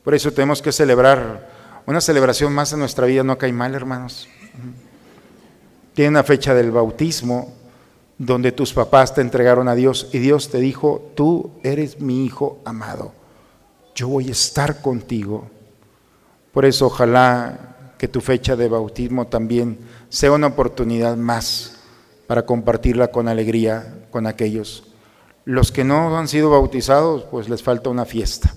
Por 0.03 0.15
eso 0.15 0.31
tenemos 0.31 0.61
que 0.61 0.71
celebrar 0.71 1.49
una 1.85 2.01
celebración 2.01 2.53
más 2.53 2.73
en 2.73 2.79
nuestra 2.79 3.05
vida, 3.05 3.23
no 3.23 3.37
cae 3.37 3.53
mal, 3.53 3.75
hermanos. 3.75 4.27
Tiene 5.93 6.09
una 6.09 6.23
fecha 6.23 6.53
del 6.53 6.71
bautismo 6.71 7.53
donde 8.25 8.51
tus 8.51 8.71
papás 8.71 9.15
te 9.15 9.21
entregaron 9.21 9.67
a 9.67 9.73
Dios 9.73 10.09
y 10.13 10.19
Dios 10.19 10.51
te 10.51 10.59
dijo, 10.59 11.11
tú 11.15 11.49
eres 11.63 11.99
mi 11.99 12.23
hijo 12.23 12.59
amado, 12.65 13.13
yo 13.95 14.09
voy 14.09 14.29
a 14.29 14.31
estar 14.31 14.79
contigo. 14.79 15.49
Por 16.51 16.65
eso 16.65 16.85
ojalá 16.85 17.95
que 17.97 18.07
tu 18.07 18.21
fecha 18.21 18.55
de 18.55 18.69
bautismo 18.69 19.25
también 19.25 19.79
sea 20.09 20.33
una 20.33 20.47
oportunidad 20.47 21.17
más 21.17 21.77
para 22.27 22.45
compartirla 22.45 23.07
con 23.07 23.27
alegría 23.27 24.05
con 24.11 24.27
aquellos. 24.27 24.83
Los 25.43 25.71
que 25.71 25.83
no 25.83 26.15
han 26.15 26.27
sido 26.27 26.51
bautizados, 26.51 27.23
pues 27.23 27.49
les 27.49 27.63
falta 27.63 27.89
una 27.89 28.05
fiesta. 28.05 28.53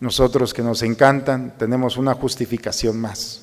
Nosotros 0.00 0.54
que 0.54 0.62
nos 0.62 0.82
encantan, 0.82 1.52
tenemos 1.58 1.98
una 1.98 2.14
justificación 2.14 2.98
más. 2.98 3.42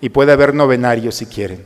Y 0.00 0.08
puede 0.08 0.32
haber 0.32 0.54
novenarios 0.54 1.16
si 1.16 1.26
quieren. 1.26 1.62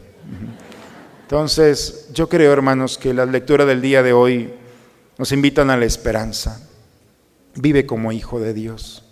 Entonces, 1.29 2.09
yo 2.15 2.27
creo, 2.31 2.55
hermanos, 2.55 2.97
que 2.97 3.13
las 3.13 3.29
lecturas 3.29 3.67
del 3.67 3.83
día 3.83 4.03
de 4.03 4.15
hoy 4.15 4.51
nos 5.19 5.31
invitan 5.31 5.69
a 5.69 5.77
la 5.77 5.85
esperanza. 5.85 6.67
Vive 7.55 7.85
como 7.85 8.13
hijo 8.13 8.41
de 8.41 8.55
Dios. 8.55 9.05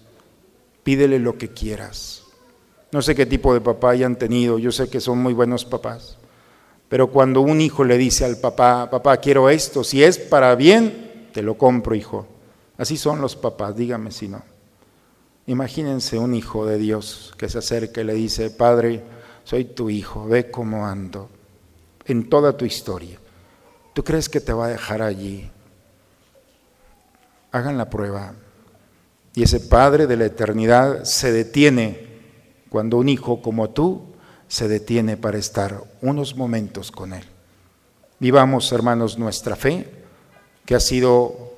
Pídele 0.82 1.18
lo 1.18 1.36
que 1.36 1.50
quieras. 1.50 2.22
No 2.90 3.02
sé 3.02 3.14
qué 3.14 3.26
tipo 3.26 3.52
de 3.52 3.60
papá 3.60 3.90
hayan 3.90 4.16
tenido, 4.16 4.58
yo 4.58 4.72
sé 4.72 4.88
que 4.88 4.98
son 4.98 5.18
muy 5.18 5.34
buenos 5.34 5.66
papás. 5.66 6.16
Pero 6.88 7.08
cuando 7.08 7.42
un 7.42 7.60
hijo 7.60 7.84
le 7.84 7.98
dice 7.98 8.24
al 8.24 8.38
papá, 8.38 8.88
papá, 8.88 9.18
quiero 9.18 9.50
esto, 9.50 9.84
si 9.84 10.02
es 10.02 10.16
para 10.16 10.54
bien, 10.54 11.28
te 11.34 11.42
lo 11.42 11.58
compro, 11.58 11.94
hijo. 11.94 12.26
Así 12.78 12.96
son 12.96 13.20
los 13.20 13.36
papás, 13.36 13.76
dígame 13.76 14.10
si 14.10 14.28
no. 14.28 14.42
Imagínense 15.46 16.18
un 16.18 16.34
hijo 16.34 16.64
de 16.64 16.78
Dios 16.78 17.34
que 17.36 17.50
se 17.50 17.58
acerca 17.58 18.00
y 18.00 18.04
le 18.04 18.14
dice, 18.14 18.48
Padre, 18.48 19.02
soy 19.44 19.66
tu 19.66 19.90
hijo, 19.90 20.26
ve 20.26 20.50
cómo 20.50 20.86
ando 20.86 21.35
en 22.06 22.28
toda 22.28 22.56
tu 22.56 22.64
historia. 22.64 23.18
¿Tú 23.92 24.04
crees 24.04 24.28
que 24.28 24.40
te 24.40 24.52
va 24.52 24.66
a 24.66 24.70
dejar 24.70 25.02
allí? 25.02 25.50
Hagan 27.52 27.78
la 27.78 27.90
prueba. 27.90 28.34
Y 29.34 29.42
ese 29.42 29.60
Padre 29.60 30.06
de 30.06 30.16
la 30.16 30.26
eternidad 30.26 31.04
se 31.04 31.32
detiene 31.32 32.06
cuando 32.68 32.98
un 32.98 33.08
hijo 33.08 33.42
como 33.42 33.70
tú 33.70 34.02
se 34.48 34.68
detiene 34.68 35.16
para 35.16 35.38
estar 35.38 35.82
unos 36.00 36.36
momentos 36.36 36.90
con 36.92 37.12
Él. 37.12 37.24
Vivamos, 38.18 38.70
hermanos, 38.72 39.18
nuestra 39.18 39.56
fe, 39.56 39.88
que 40.64 40.74
ha 40.74 40.80
sido 40.80 41.54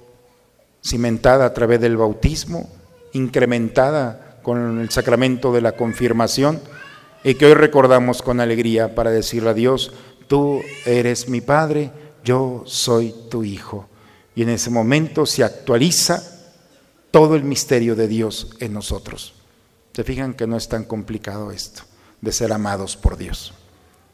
cimentada 0.85 1.45
a 1.45 1.55
través 1.55 1.81
del 1.81 1.97
bautismo, 1.97 2.69
incrementada 3.13 4.39
con 4.43 4.81
el 4.81 4.91
sacramento 4.91 5.53
de 5.53 5.61
la 5.61 5.73
confirmación, 5.73 6.61
y 7.25 7.35
que 7.35 7.47
hoy 7.47 7.55
recordamos 7.55 8.23
con 8.23 8.41
alegría 8.41 8.95
para 8.95 9.11
decirle 9.11 9.51
a 9.51 9.55
Dios, 9.55 9.93
tú 10.29 10.62
eres 10.87 11.29
mi 11.29 11.41
Padre, 11.41 11.91
yo 12.23 12.62
soy 12.67 13.14
tu 13.31 13.43
Hijo. 13.43 13.88
Y 14.35 14.43
en 14.43 14.51
ese 14.51 14.71
momento 14.71 15.27
se 15.27 15.43
actualiza 15.43 16.23
todo 17.11 17.35
el 17.35 17.43
misterio 17.43 17.97
de 17.97 18.07
Dios 18.07 18.57
en 18.61 18.73
nosotros. 18.73 19.35
Se 19.93 20.05
fijan 20.05 20.35
que 20.35 20.47
no 20.47 20.57
es 20.57 20.69
tan 20.69 20.85
complicado 20.85 21.51
esto 21.51 21.83
de 22.21 22.31
ser 22.31 22.53
amados 22.53 22.97
por 22.97 23.17
Dios. 23.17 23.53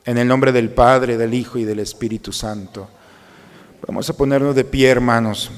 En 0.04 0.16
el 0.16 0.28
nombre 0.28 0.52
del 0.52 0.70
Padre, 0.70 1.18
del 1.18 1.34
Hijo 1.34 1.58
y 1.58 1.64
del 1.64 1.80
Espíritu 1.80 2.32
Santo. 2.32 2.88
Vamos 3.86 4.08
a 4.08 4.16
ponernos 4.16 4.54
de 4.54 4.64
pie, 4.64 4.88
hermanos. 4.88 5.50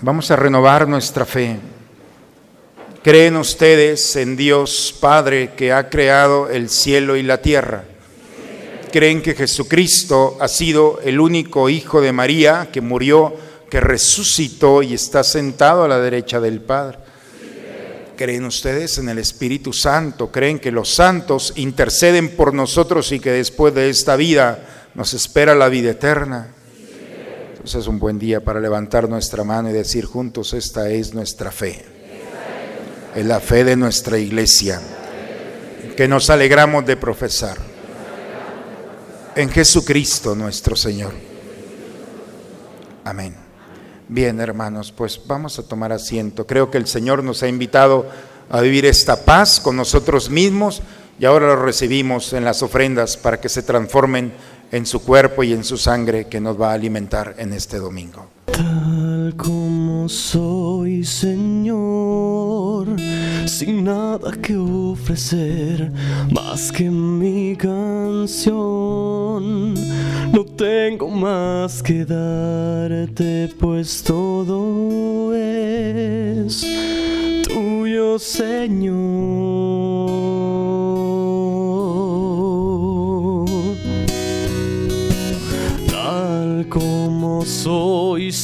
Vamos 0.00 0.30
a 0.30 0.36
renovar 0.36 0.88
nuestra 0.88 1.24
fe. 1.24 1.58
¿Creen 3.02 3.36
ustedes 3.36 4.16
en 4.16 4.36
Dios 4.36 4.94
Padre 5.00 5.54
que 5.56 5.72
ha 5.72 5.88
creado 5.88 6.50
el 6.50 6.68
cielo 6.68 7.16
y 7.16 7.22
la 7.22 7.40
tierra? 7.40 7.84
¿Creen 8.92 9.22
que 9.22 9.34
Jesucristo 9.34 10.36
ha 10.40 10.48
sido 10.48 11.00
el 11.04 11.20
único 11.20 11.68
Hijo 11.68 12.00
de 12.00 12.12
María 12.12 12.70
que 12.72 12.80
murió, 12.80 13.34
que 13.70 13.80
resucitó 13.80 14.82
y 14.82 14.94
está 14.94 15.22
sentado 15.22 15.84
a 15.84 15.88
la 15.88 16.00
derecha 16.00 16.40
del 16.40 16.60
Padre? 16.60 16.98
¿Creen 18.16 18.44
ustedes 18.44 18.98
en 18.98 19.08
el 19.08 19.18
Espíritu 19.18 19.72
Santo? 19.72 20.30
¿Creen 20.32 20.58
que 20.58 20.72
los 20.72 20.92
santos 20.92 21.52
interceden 21.56 22.30
por 22.30 22.52
nosotros 22.52 23.12
y 23.12 23.20
que 23.20 23.30
después 23.30 23.74
de 23.74 23.88
esta 23.88 24.16
vida 24.16 24.90
nos 24.94 25.14
espera 25.14 25.54
la 25.54 25.68
vida 25.68 25.92
eterna? 25.92 26.52
Entonces 27.50 27.82
es 27.82 27.86
un 27.86 27.98
buen 27.98 28.18
día 28.18 28.42
para 28.42 28.60
levantar 28.60 29.08
nuestra 29.08 29.44
mano 29.44 29.70
y 29.70 29.72
decir 29.72 30.04
juntos, 30.04 30.52
esta 30.52 30.90
es 30.90 31.14
nuestra 31.14 31.52
fe 31.52 31.84
es 33.14 33.26
la 33.26 33.40
fe 33.40 33.64
de 33.64 33.76
nuestra 33.76 34.18
iglesia, 34.18 34.80
que 35.96 36.06
nos 36.06 36.30
alegramos 36.30 36.86
de 36.86 36.96
profesar 36.96 37.69
en 39.40 39.50
Jesucristo 39.50 40.34
nuestro 40.34 40.76
Señor. 40.76 41.12
Amén. 43.04 43.34
Bien, 44.08 44.38
hermanos, 44.40 44.92
pues 44.92 45.20
vamos 45.26 45.58
a 45.58 45.62
tomar 45.62 45.92
asiento. 45.92 46.46
Creo 46.46 46.70
que 46.70 46.78
el 46.78 46.86
Señor 46.86 47.24
nos 47.24 47.42
ha 47.42 47.48
invitado 47.48 48.06
a 48.50 48.60
vivir 48.60 48.84
esta 48.84 49.24
paz 49.24 49.60
con 49.60 49.76
nosotros 49.76 50.30
mismos 50.30 50.82
y 51.18 51.24
ahora 51.24 51.46
lo 51.46 51.56
recibimos 51.56 52.32
en 52.32 52.44
las 52.44 52.62
ofrendas 52.62 53.16
para 53.16 53.40
que 53.40 53.48
se 53.48 53.62
transformen 53.62 54.32
en 54.72 54.86
su 54.86 55.02
cuerpo 55.02 55.42
y 55.42 55.52
en 55.52 55.64
su 55.64 55.76
sangre 55.76 56.26
que 56.26 56.40
nos 56.40 56.60
va 56.60 56.70
a 56.70 56.74
alimentar 56.74 57.34
en 57.38 57.52
este 57.52 57.78
domingo. 57.78 58.26
Tal 58.46 59.34
como 59.36 60.08
soy, 60.08 61.04
Señor, 61.04 62.88
sin 63.46 63.84
nada 63.84 64.32
que 64.32 64.56
ofrecer 64.56 65.92
más 66.30 66.72
que 66.72 66.90
mi 66.90 67.56
canción. 67.56 68.54
No 70.32 70.44
tengo 70.56 71.08
más 71.08 71.82
que 71.82 72.04
darte, 72.04 73.54
pues 73.58 74.02
todo 74.02 75.34
es 75.34 76.64
nuestro 78.10 78.18
Señor. 78.18 79.39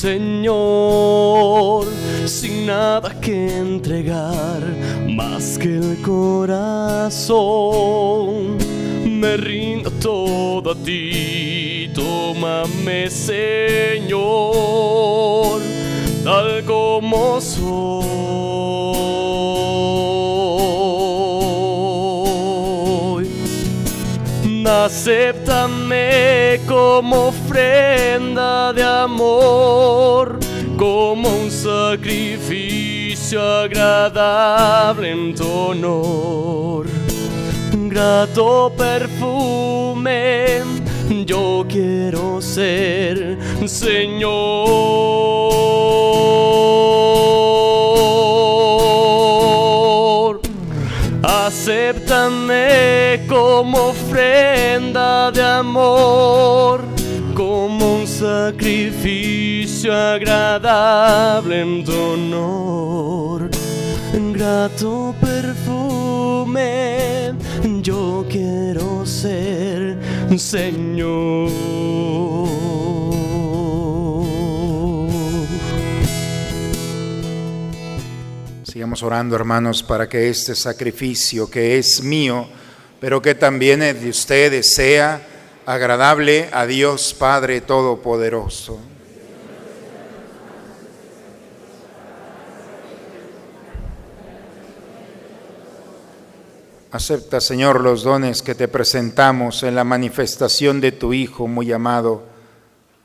Señor, 0.01 1.87
sin 2.27 2.67
nada 2.67 3.19
que 3.19 3.57
entregar 3.57 4.61
más 5.09 5.57
que 5.57 5.79
el 5.79 6.03
corazón. 6.03 7.39
Me 9.07 9.39
rindo 9.39 9.91
todo 9.93 10.73
a 10.73 10.75
ti, 10.75 11.91
tómame, 11.95 13.09
Señor, 13.09 14.21
tal 16.23 16.63
como 16.67 17.41
soy. 17.41 18.37
Acéptame 24.67 26.61
como 26.67 27.33
ofrenda 27.57 28.73
de 28.75 28.83
amor, 28.83 30.39
como 30.77 31.29
un 31.29 31.51
sacrificio 31.51 33.43
agradable 33.43 35.11
en 35.11 35.35
tu 35.35 35.51
honor. 35.51 36.87
Grato 37.73 38.71
perfume, 38.77 40.61
yo 41.25 41.65
quiero 41.67 42.43
ser, 42.43 43.39
Señor. 43.65 44.37
Acéptame 51.23 53.25
como 53.27 53.89
ofrenda 53.89 55.31
de 55.31 55.43
amor, 55.43 56.85
sacrificio 58.27 59.95
agradable 59.95 61.61
en 61.61 61.85
tu 61.85 61.93
honor. 61.93 63.49
Grato 64.33 65.15
perfume, 65.21 66.65
yo 67.83 68.27
quiero 68.29 69.07
ser 69.07 69.99
Señor. 70.37 71.51
Sigamos 78.65 79.03
orando, 79.03 79.37
hermanos, 79.37 79.83
para 79.83 80.09
que 80.09 80.29
este 80.29 80.55
sacrificio 80.55 81.49
que 81.51 81.79
es 81.79 82.03
mío, 82.03 82.49
pero 83.01 83.23
que 83.23 83.35
también 83.35 83.83
es 83.83 84.03
de 84.03 84.11
ustedes, 84.11 84.75
sea 84.75 85.36
agradable 85.67 86.49
a 86.53 86.65
Dios 86.65 87.13
Padre 87.13 87.61
Todopoderoso. 87.61 88.79
Acepta, 96.93 97.41
Señor, 97.41 97.81
los 97.81 98.05
dones 98.05 98.43
que 98.43 98.55
te 98.55 98.69
presentamos 98.69 99.65
en 99.65 99.75
la 99.75 99.83
manifestación 99.83 100.81
de 100.81 100.93
tu 100.93 101.13
Hijo 101.13 101.49
muy 101.49 101.73
amado, 101.73 102.23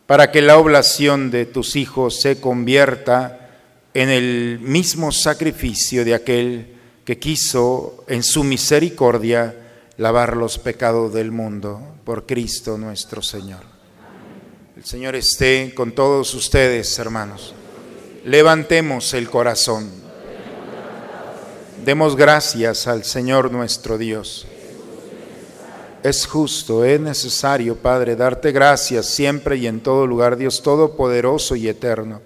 para 0.05 0.31
que 0.31 0.41
la 0.41 0.57
oblación 0.57 1.31
de 1.31 1.47
tus 1.47 1.75
hijos 1.75 2.21
se 2.21 2.39
convierta 2.39 3.49
en 3.95 4.09
el 4.09 4.59
mismo 4.61 5.11
sacrificio 5.11 6.05
de 6.05 6.13
aquel 6.13 6.75
que 7.05 7.17
quiso 7.17 8.05
en 8.07 8.21
su 8.21 8.43
misericordia 8.43 9.55
lavar 10.01 10.35
los 10.35 10.57
pecados 10.57 11.13
del 11.13 11.31
mundo 11.31 11.79
por 12.03 12.25
Cristo 12.25 12.75
nuestro 12.75 13.21
Señor. 13.21 13.59
El 14.75 14.83
Señor 14.83 15.15
esté 15.15 15.75
con 15.75 15.91
todos 15.91 16.33
ustedes, 16.33 16.97
hermanos. 16.97 17.53
Levantemos 18.25 19.13
el 19.13 19.29
corazón. 19.29 19.91
Demos 21.85 22.15
gracias 22.15 22.87
al 22.87 23.03
Señor 23.03 23.51
nuestro 23.51 23.99
Dios. 23.99 24.47
Es 26.01 26.25
justo, 26.25 26.83
es 26.83 26.99
necesario, 26.99 27.75
Padre, 27.75 28.15
darte 28.15 28.51
gracias 28.51 29.05
siempre 29.05 29.57
y 29.57 29.67
en 29.67 29.81
todo 29.81 30.07
lugar, 30.07 30.35
Dios 30.35 30.63
Todopoderoso 30.63 31.55
y 31.55 31.67
Eterno, 31.67 32.23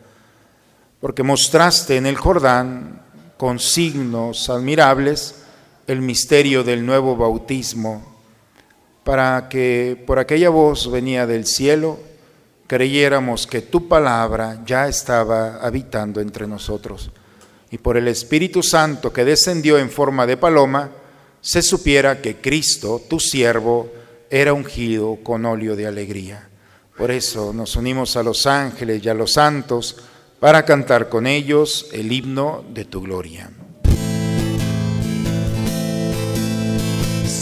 porque 1.02 1.24
mostraste 1.24 1.98
en 1.98 2.06
el 2.06 2.16
Jordán 2.16 3.02
con 3.36 3.60
signos 3.60 4.50
admirables 4.50 5.45
el 5.88 6.02
misterio 6.02 6.64
del 6.64 6.86
nuevo 6.86 7.16
bautismo, 7.16 8.16
para 9.04 9.48
que 9.50 10.02
por 10.06 10.20
aquella 10.20 10.50
voz 10.50 10.90
venía 10.90 11.28
del 11.28 11.46
cielo, 11.46 12.00
creyéramos 12.68 13.46
que 13.46 13.62
tu 13.62 13.88
palabra 13.88 14.64
ya 14.66 14.88
estaba 14.88 15.58
habitando 15.58 16.22
entre 16.22 16.48
nosotros 16.48 17.12
y 17.76 17.78
por 17.78 17.98
el 17.98 18.08
Espíritu 18.08 18.64
Santo 18.64 19.12
que 19.12 19.26
descendió 19.26 19.78
en 19.78 19.90
forma 19.90 20.26
de 20.26 20.38
paloma, 20.38 20.92
se 21.42 21.62
supiera 21.62 22.22
que 22.22 22.38
Cristo, 22.38 23.02
tu 23.10 23.20
siervo, 23.20 23.92
era 24.30 24.54
ungido 24.54 25.18
con 25.22 25.46
óleo 25.46 25.76
de 25.76 25.86
alegría. 25.86 26.48
Por 26.98 27.12
eso 27.12 27.52
nos 27.54 27.76
unimos 27.76 28.16
a 28.16 28.24
los 28.24 28.48
ángeles 28.48 29.04
y 29.04 29.10
a 29.10 29.14
los 29.14 29.34
santos 29.34 29.98
para 30.40 30.64
cantar 30.64 31.10
con 31.10 31.28
ellos 31.28 31.88
el 31.92 32.12
himno 32.12 32.64
de 32.74 32.86
tu 32.86 33.02
gloria. 33.02 33.52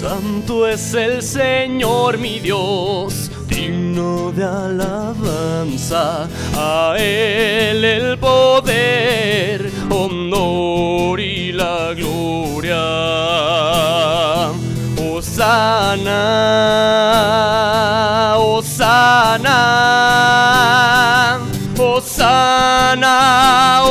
Santo 0.03 0.67
es 0.67 0.93
el 0.95 1.23
Señor 1.23 2.17
mi 2.17 2.41
Dios, 2.41 3.31
digno 3.47 4.33
de 4.33 4.43
alabanza, 4.43 6.27
a 6.57 6.95
Él 6.97 7.85
el 7.85 8.19
poder, 8.19 9.71
honor 9.89 11.21
y 11.21 11.53
la 11.53 11.93
gloria. 11.93 12.83
Osana, 15.15 16.11
Osana, 18.39 19.59
Osana, 21.79 23.82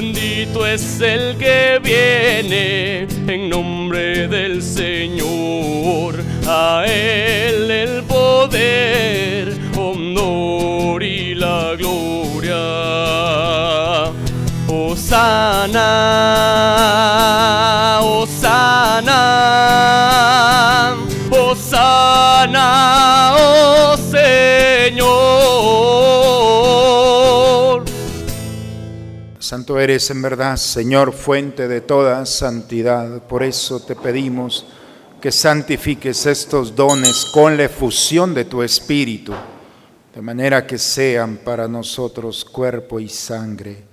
Bendito 0.00 0.64
es 0.64 1.00
el 1.00 1.36
que 1.38 1.80
viene 1.82 3.08
en 3.26 3.48
nombre 3.48 4.28
del 4.28 4.62
Señor. 4.62 6.22
A 6.46 6.84
Él 6.86 7.68
el 7.68 8.04
poder, 8.04 9.58
honor 9.76 11.02
y 11.02 11.34
la 11.34 11.74
gloria. 11.76 12.54
Osana, 14.68 15.88
Osana, 18.00 19.24
Osana, 21.32 23.07
Santo 29.48 29.80
eres 29.80 30.10
en 30.10 30.20
verdad, 30.20 30.58
Señor, 30.58 31.14
fuente 31.14 31.68
de 31.68 31.80
toda 31.80 32.26
santidad. 32.26 33.22
Por 33.22 33.42
eso 33.42 33.80
te 33.80 33.96
pedimos 33.96 34.66
que 35.22 35.32
santifiques 35.32 36.26
estos 36.26 36.76
dones 36.76 37.24
con 37.32 37.56
la 37.56 37.64
efusión 37.64 38.34
de 38.34 38.44
tu 38.44 38.62
Espíritu, 38.62 39.32
de 40.14 40.20
manera 40.20 40.66
que 40.66 40.76
sean 40.76 41.38
para 41.38 41.66
nosotros 41.66 42.44
cuerpo 42.44 43.00
y 43.00 43.08
sangre 43.08 43.84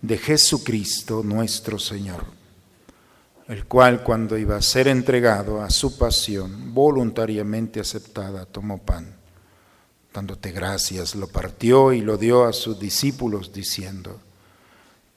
de 0.00 0.16
Jesucristo 0.16 1.22
nuestro 1.24 1.76
Señor, 1.76 2.24
el 3.48 3.64
cual 3.64 4.04
cuando 4.04 4.38
iba 4.38 4.54
a 4.54 4.62
ser 4.62 4.86
entregado 4.86 5.60
a 5.60 5.70
su 5.70 5.98
pasión 5.98 6.72
voluntariamente 6.72 7.80
aceptada, 7.80 8.46
tomó 8.46 8.78
pan. 8.78 9.12
Dándote 10.14 10.52
gracias, 10.52 11.16
lo 11.16 11.26
partió 11.26 11.92
y 11.92 12.00
lo 12.00 12.16
dio 12.16 12.44
a 12.44 12.52
sus 12.52 12.78
discípulos 12.78 13.52
diciendo, 13.52 14.20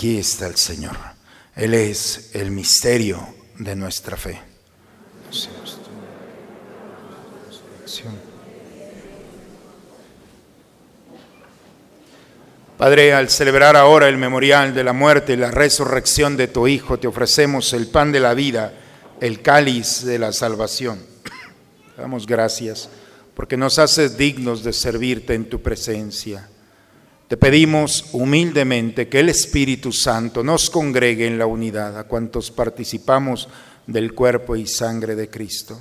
Aquí 0.00 0.16
está 0.16 0.46
el 0.46 0.56
Señor. 0.56 0.96
Él 1.54 1.74
es 1.74 2.30
el 2.32 2.50
misterio 2.50 3.20
de 3.58 3.76
nuestra 3.76 4.16
fe. 4.16 4.40
Padre, 12.78 13.12
al 13.12 13.28
celebrar 13.28 13.76
ahora 13.76 14.08
el 14.08 14.16
memorial 14.16 14.72
de 14.72 14.84
la 14.84 14.94
muerte 14.94 15.34
y 15.34 15.36
la 15.36 15.50
resurrección 15.50 16.34
de 16.38 16.48
tu 16.48 16.66
Hijo, 16.66 16.98
te 16.98 17.06
ofrecemos 17.06 17.74
el 17.74 17.88
pan 17.88 18.10
de 18.10 18.20
la 18.20 18.32
vida, 18.32 18.72
el 19.20 19.42
cáliz 19.42 20.02
de 20.06 20.18
la 20.18 20.32
salvación. 20.32 20.98
Damos 21.98 22.26
gracias 22.26 22.88
porque 23.34 23.58
nos 23.58 23.78
haces 23.78 24.16
dignos 24.16 24.64
de 24.64 24.72
servirte 24.72 25.34
en 25.34 25.50
tu 25.50 25.60
presencia. 25.60 26.48
Te 27.30 27.36
pedimos 27.36 28.06
humildemente 28.10 29.08
que 29.08 29.20
el 29.20 29.28
Espíritu 29.28 29.92
Santo 29.92 30.42
nos 30.42 30.68
congregue 30.68 31.28
en 31.28 31.38
la 31.38 31.46
unidad 31.46 31.96
a 31.96 32.02
cuantos 32.02 32.50
participamos 32.50 33.48
del 33.86 34.14
cuerpo 34.14 34.56
y 34.56 34.66
sangre 34.66 35.14
de 35.14 35.30
Cristo. 35.30 35.80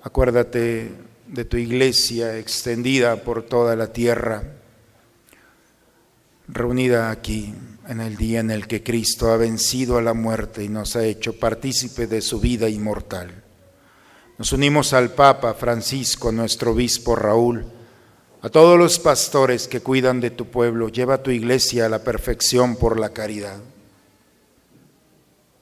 Acuérdate 0.00 0.90
de 1.28 1.44
tu 1.44 1.58
iglesia 1.58 2.38
extendida 2.38 3.16
por 3.16 3.42
toda 3.42 3.76
la 3.76 3.92
tierra, 3.92 4.42
reunida 6.48 7.10
aquí 7.10 7.54
en 7.86 8.00
el 8.00 8.16
día 8.16 8.40
en 8.40 8.50
el 8.50 8.66
que 8.66 8.82
Cristo 8.82 9.32
ha 9.32 9.36
vencido 9.36 9.98
a 9.98 10.02
la 10.02 10.14
muerte 10.14 10.64
y 10.64 10.70
nos 10.70 10.96
ha 10.96 11.04
hecho 11.04 11.38
partícipe 11.38 12.06
de 12.06 12.22
su 12.22 12.40
vida 12.40 12.70
inmortal. 12.70 13.44
Nos 14.38 14.54
unimos 14.54 14.94
al 14.94 15.10
Papa 15.10 15.52
Francisco, 15.52 16.32
nuestro 16.32 16.72
obispo 16.72 17.16
Raúl, 17.16 17.66
a 18.44 18.50
todos 18.50 18.78
los 18.78 18.98
pastores 18.98 19.66
que 19.66 19.80
cuidan 19.80 20.20
de 20.20 20.30
tu 20.30 20.44
pueblo, 20.44 20.90
lleva 20.90 21.14
a 21.14 21.22
tu 21.22 21.30
iglesia 21.30 21.86
a 21.86 21.88
la 21.88 22.04
perfección 22.04 22.76
por 22.76 23.00
la 23.00 23.08
caridad. 23.08 23.56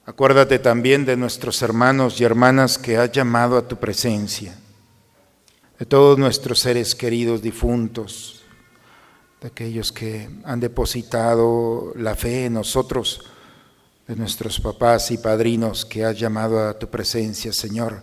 Acuérdate 0.04 0.58
también 0.58 1.04
de 1.04 1.16
nuestros 1.16 1.62
hermanos 1.62 2.20
y 2.20 2.24
hermanas 2.24 2.78
que 2.78 2.96
has 2.96 3.12
llamado 3.12 3.56
a 3.56 3.68
tu 3.68 3.76
presencia, 3.76 4.56
de 5.78 5.86
todos 5.86 6.18
nuestros 6.18 6.58
seres 6.58 6.96
queridos 6.96 7.40
difuntos, 7.40 8.42
de 9.40 9.46
aquellos 9.46 9.92
que 9.92 10.28
han 10.42 10.58
depositado 10.58 11.92
la 11.94 12.16
fe 12.16 12.46
en 12.46 12.54
nosotros, 12.54 13.20
de 14.08 14.16
nuestros 14.16 14.58
papás 14.58 15.12
y 15.12 15.18
padrinos 15.18 15.84
que 15.86 16.04
has 16.04 16.18
llamado 16.18 16.68
a 16.68 16.76
tu 16.76 16.88
presencia, 16.88 17.52
Señor, 17.52 18.02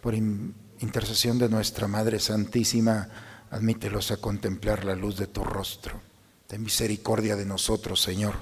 por 0.00 0.14
intercesión 0.14 1.36
de 1.36 1.48
nuestra 1.48 1.88
Madre 1.88 2.20
Santísima 2.20 3.08
admítelos 3.50 4.10
a 4.10 4.16
contemplar 4.16 4.84
la 4.84 4.94
luz 4.94 5.16
de 5.16 5.26
tu 5.26 5.42
rostro. 5.44 6.00
Ten 6.46 6.62
misericordia 6.62 7.36
de 7.36 7.44
nosotros, 7.44 8.00
Señor. 8.00 8.34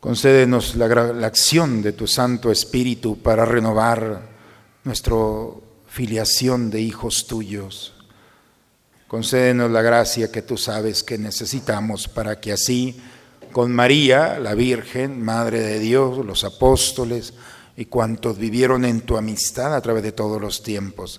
Concédenos 0.00 0.76
la, 0.76 0.86
acción 1.26 1.82
de 1.82 1.92
tu 1.92 2.06
Santo 2.06 2.52
Espíritu 2.52 3.18
para 3.18 3.44
renovar 3.44 4.28
nuestra 4.84 5.16
filiación 5.88 6.70
de 6.70 6.80
hijos 6.80 7.26
tuyos. 7.26 7.94
Concédenos 9.08 9.70
la 9.70 9.82
gracia 9.82 10.30
que 10.30 10.42
tú 10.42 10.56
sabes 10.56 11.02
que 11.02 11.18
necesitamos 11.18 12.06
para 12.06 12.40
que 12.40 12.52
así, 12.52 13.00
con 13.50 13.72
María, 13.72 14.38
la 14.38 14.54
Virgen, 14.54 15.20
Madre 15.20 15.60
de 15.60 15.80
Dios, 15.80 16.24
los 16.24 16.44
apóstoles 16.44 17.34
y 17.76 17.86
cuantos 17.86 18.38
vivieron 18.38 18.84
en 18.84 19.00
tu 19.00 19.16
amistad 19.16 19.74
a 19.74 19.80
través 19.80 20.02
de 20.02 20.12
todos 20.12 20.40
los 20.40 20.62
tiempos, 20.62 21.18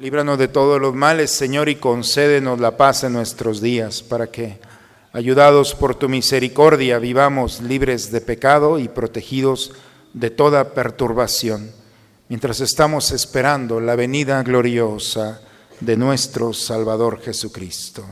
Líbranos 0.00 0.38
de 0.38 0.48
todos 0.48 0.80
los 0.80 0.94
males, 0.94 1.30
Señor, 1.30 1.68
y 1.68 1.74
concédenos 1.76 2.58
la 2.58 2.78
paz 2.78 3.04
en 3.04 3.12
nuestros 3.12 3.60
días, 3.60 4.02
para 4.02 4.28
que, 4.28 4.58
ayudados 5.12 5.74
por 5.74 5.94
tu 5.94 6.08
misericordia, 6.08 6.98
vivamos 6.98 7.60
libres 7.60 8.10
de 8.10 8.22
pecado 8.22 8.78
y 8.78 8.88
protegidos 8.88 9.72
de 10.14 10.30
toda 10.30 10.72
perturbación, 10.72 11.70
mientras 12.30 12.60
estamos 12.60 13.10
esperando 13.10 13.78
la 13.78 13.94
venida 13.94 14.42
gloriosa 14.42 15.42
de 15.80 15.98
nuestro 15.98 16.54
Salvador 16.54 17.20
Jesucristo. 17.20 18.02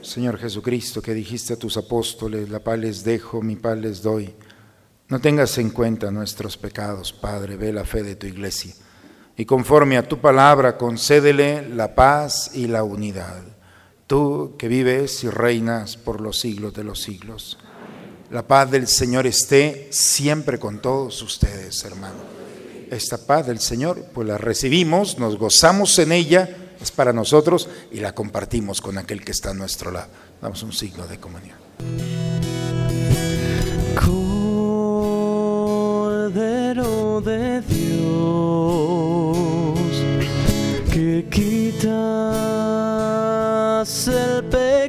Señor 0.00 0.36
Jesucristo, 0.36 1.00
que 1.00 1.14
dijiste 1.14 1.52
a 1.52 1.58
tus 1.58 1.76
apóstoles, 1.76 2.48
la 2.48 2.58
paz 2.58 2.80
les 2.80 3.04
dejo, 3.04 3.40
mi 3.40 3.54
paz 3.54 3.78
les 3.78 4.02
doy. 4.02 4.34
No 5.12 5.20
tengas 5.20 5.58
en 5.58 5.68
cuenta 5.68 6.10
nuestros 6.10 6.56
pecados, 6.56 7.12
Padre, 7.12 7.58
ve 7.58 7.70
la 7.70 7.84
fe 7.84 8.02
de 8.02 8.16
tu 8.16 8.26
iglesia. 8.26 8.72
Y 9.36 9.44
conforme 9.44 9.98
a 9.98 10.08
tu 10.08 10.22
palabra, 10.22 10.78
concédele 10.78 11.68
la 11.68 11.94
paz 11.94 12.52
y 12.54 12.66
la 12.66 12.82
unidad. 12.82 13.42
Tú 14.06 14.54
que 14.58 14.68
vives 14.68 15.22
y 15.22 15.28
reinas 15.28 15.98
por 15.98 16.22
los 16.22 16.40
siglos 16.40 16.72
de 16.72 16.84
los 16.84 17.02
siglos. 17.02 17.58
La 18.30 18.46
paz 18.46 18.70
del 18.70 18.88
Señor 18.88 19.26
esté 19.26 19.88
siempre 19.90 20.58
con 20.58 20.80
todos 20.80 21.20
ustedes, 21.20 21.84
hermano. 21.84 22.16
Esta 22.90 23.18
paz 23.18 23.46
del 23.46 23.60
Señor, 23.60 24.06
pues 24.14 24.26
la 24.26 24.38
recibimos, 24.38 25.18
nos 25.18 25.36
gozamos 25.36 25.98
en 25.98 26.12
ella, 26.12 26.72
es 26.80 26.90
para 26.90 27.12
nosotros 27.12 27.68
y 27.90 28.00
la 28.00 28.14
compartimos 28.14 28.80
con 28.80 28.96
aquel 28.96 29.22
que 29.22 29.32
está 29.32 29.50
a 29.50 29.54
nuestro 29.54 29.90
lado. 29.90 30.08
Damos 30.40 30.62
un 30.62 30.72
signo 30.72 31.06
de 31.06 31.20
comunión. 31.20 31.58
De 36.34 37.60
Dios 37.68 38.02
que 40.90 41.26
quitas 41.30 41.92
el 44.08 44.44
pecado 44.44 44.81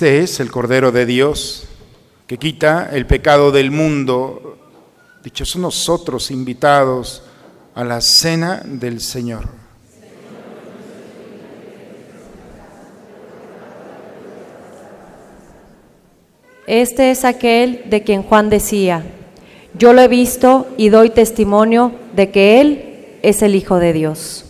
Este 0.00 0.20
es 0.20 0.40
el 0.40 0.50
Cordero 0.50 0.92
de 0.92 1.04
Dios 1.04 1.64
que 2.26 2.38
quita 2.38 2.88
el 2.90 3.04
pecado 3.04 3.52
del 3.52 3.70
mundo. 3.70 4.56
Dichosos 5.22 5.60
nosotros 5.60 6.30
invitados 6.30 7.22
a 7.74 7.84
la 7.84 8.00
cena 8.00 8.62
del 8.64 9.02
Señor. 9.02 9.46
Este 16.66 17.10
es 17.10 17.26
aquel 17.26 17.82
de 17.90 18.02
quien 18.02 18.22
Juan 18.22 18.48
decía, 18.48 19.04
yo 19.74 19.92
lo 19.92 20.00
he 20.00 20.08
visto 20.08 20.66
y 20.78 20.88
doy 20.88 21.10
testimonio 21.10 21.92
de 22.16 22.30
que 22.30 22.62
Él 22.62 23.18
es 23.20 23.42
el 23.42 23.54
Hijo 23.54 23.76
de 23.76 23.92
Dios. 23.92 24.49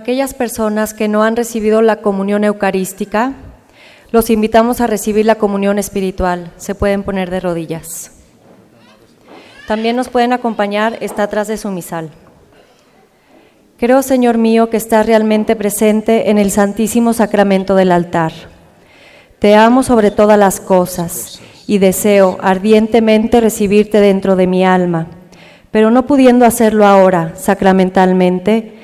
Aquellas 0.00 0.32
personas 0.32 0.94
que 0.94 1.08
no 1.08 1.22
han 1.22 1.36
recibido 1.36 1.82
la 1.82 1.96
comunión 1.96 2.42
eucarística, 2.42 3.34
los 4.12 4.30
invitamos 4.30 4.80
a 4.80 4.86
recibir 4.86 5.26
la 5.26 5.34
comunión 5.34 5.78
espiritual. 5.78 6.52
Se 6.56 6.74
pueden 6.74 7.02
poner 7.02 7.30
de 7.30 7.40
rodillas. 7.40 8.12
También 9.68 9.96
nos 9.96 10.08
pueden 10.08 10.32
acompañar, 10.32 10.96
está 11.00 11.24
atrás 11.24 11.48
de 11.48 11.58
su 11.58 11.70
misal. 11.70 12.10
Creo, 13.76 14.02
Señor 14.02 14.38
mío, 14.38 14.70
que 14.70 14.78
estás 14.78 15.06
realmente 15.06 15.54
presente 15.54 16.30
en 16.30 16.38
el 16.38 16.50
Santísimo 16.50 17.12
Sacramento 17.12 17.74
del 17.74 17.92
altar. 17.92 18.32
Te 19.38 19.54
amo 19.54 19.82
sobre 19.82 20.10
todas 20.10 20.38
las 20.38 20.60
cosas 20.60 21.40
y 21.66 21.78
deseo 21.78 22.38
ardientemente 22.40 23.40
recibirte 23.40 24.00
dentro 24.00 24.34
de 24.34 24.46
mi 24.46 24.64
alma, 24.64 25.08
pero 25.70 25.90
no 25.90 26.06
pudiendo 26.06 26.46
hacerlo 26.46 26.86
ahora 26.86 27.34
sacramentalmente, 27.36 28.79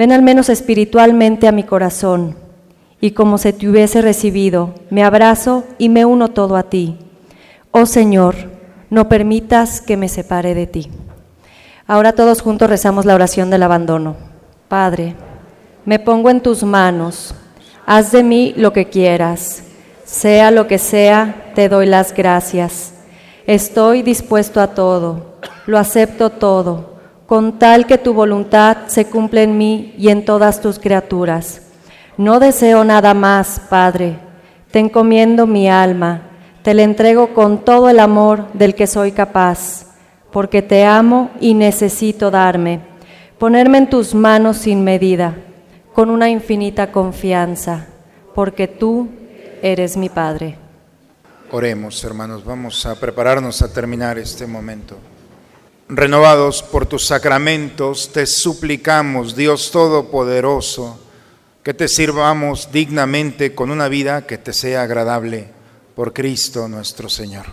ven 0.00 0.12
al 0.12 0.22
menos 0.22 0.48
espiritualmente 0.48 1.46
a 1.46 1.52
mi 1.52 1.62
corazón 1.62 2.34
y 3.02 3.10
como 3.10 3.36
se 3.36 3.52
te 3.52 3.68
hubiese 3.68 4.00
recibido, 4.00 4.72
me 4.88 5.04
abrazo 5.04 5.64
y 5.76 5.90
me 5.90 6.06
uno 6.06 6.28
todo 6.28 6.56
a 6.56 6.62
ti. 6.62 6.96
Oh 7.70 7.84
Señor, 7.84 8.34
no 8.88 9.10
permitas 9.10 9.82
que 9.82 9.98
me 9.98 10.08
separe 10.08 10.54
de 10.54 10.66
ti. 10.66 10.90
Ahora 11.86 12.14
todos 12.14 12.40
juntos 12.40 12.70
rezamos 12.70 13.04
la 13.04 13.14
oración 13.14 13.50
del 13.50 13.62
abandono. 13.62 14.16
Padre, 14.68 15.16
me 15.84 15.98
pongo 15.98 16.30
en 16.30 16.40
tus 16.40 16.62
manos, 16.62 17.34
haz 17.84 18.10
de 18.10 18.22
mí 18.22 18.54
lo 18.56 18.72
que 18.72 18.88
quieras, 18.88 19.64
sea 20.06 20.50
lo 20.50 20.66
que 20.66 20.78
sea, 20.78 21.52
te 21.54 21.68
doy 21.68 21.84
las 21.84 22.14
gracias. 22.14 22.94
Estoy 23.46 24.00
dispuesto 24.00 24.62
a 24.62 24.68
todo, 24.68 25.34
lo 25.66 25.76
acepto 25.76 26.30
todo, 26.30 26.89
con 27.30 27.60
tal 27.60 27.86
que 27.86 27.96
tu 27.96 28.12
voluntad 28.12 28.88
se 28.88 29.04
cumpla 29.04 29.42
en 29.42 29.56
mí 29.56 29.94
y 29.96 30.08
en 30.08 30.24
todas 30.24 30.60
tus 30.60 30.80
criaturas. 30.80 31.62
No 32.16 32.40
deseo 32.40 32.82
nada 32.82 33.14
más, 33.14 33.60
Padre, 33.70 34.18
te 34.72 34.80
encomiendo 34.80 35.46
mi 35.46 35.70
alma, 35.70 36.22
te 36.64 36.74
la 36.74 36.82
entrego 36.82 37.32
con 37.32 37.64
todo 37.64 37.88
el 37.88 38.00
amor 38.00 38.52
del 38.54 38.74
que 38.74 38.88
soy 38.88 39.12
capaz, 39.12 39.86
porque 40.32 40.60
te 40.60 40.84
amo 40.84 41.30
y 41.40 41.54
necesito 41.54 42.32
darme, 42.32 42.80
ponerme 43.38 43.78
en 43.78 43.88
tus 43.88 44.12
manos 44.12 44.56
sin 44.56 44.82
medida, 44.82 45.36
con 45.94 46.10
una 46.10 46.28
infinita 46.30 46.90
confianza, 46.90 47.86
porque 48.34 48.66
tú 48.66 49.08
eres 49.62 49.96
mi 49.96 50.08
Padre. 50.08 50.58
Oremos, 51.52 52.02
hermanos, 52.02 52.44
vamos 52.44 52.84
a 52.86 52.96
prepararnos 52.96 53.62
a 53.62 53.72
terminar 53.72 54.18
este 54.18 54.48
momento. 54.48 54.96
Renovados 55.92 56.62
por 56.62 56.86
tus 56.86 57.04
sacramentos, 57.04 58.12
te 58.12 58.24
suplicamos, 58.24 59.34
Dios 59.34 59.72
Todopoderoso, 59.72 61.00
que 61.64 61.74
te 61.74 61.88
sirvamos 61.88 62.70
dignamente 62.70 63.56
con 63.56 63.72
una 63.72 63.88
vida 63.88 64.24
que 64.24 64.38
te 64.38 64.52
sea 64.52 64.82
agradable 64.82 65.48
por 65.96 66.12
Cristo 66.12 66.68
nuestro 66.68 67.08
Señor. 67.08 67.46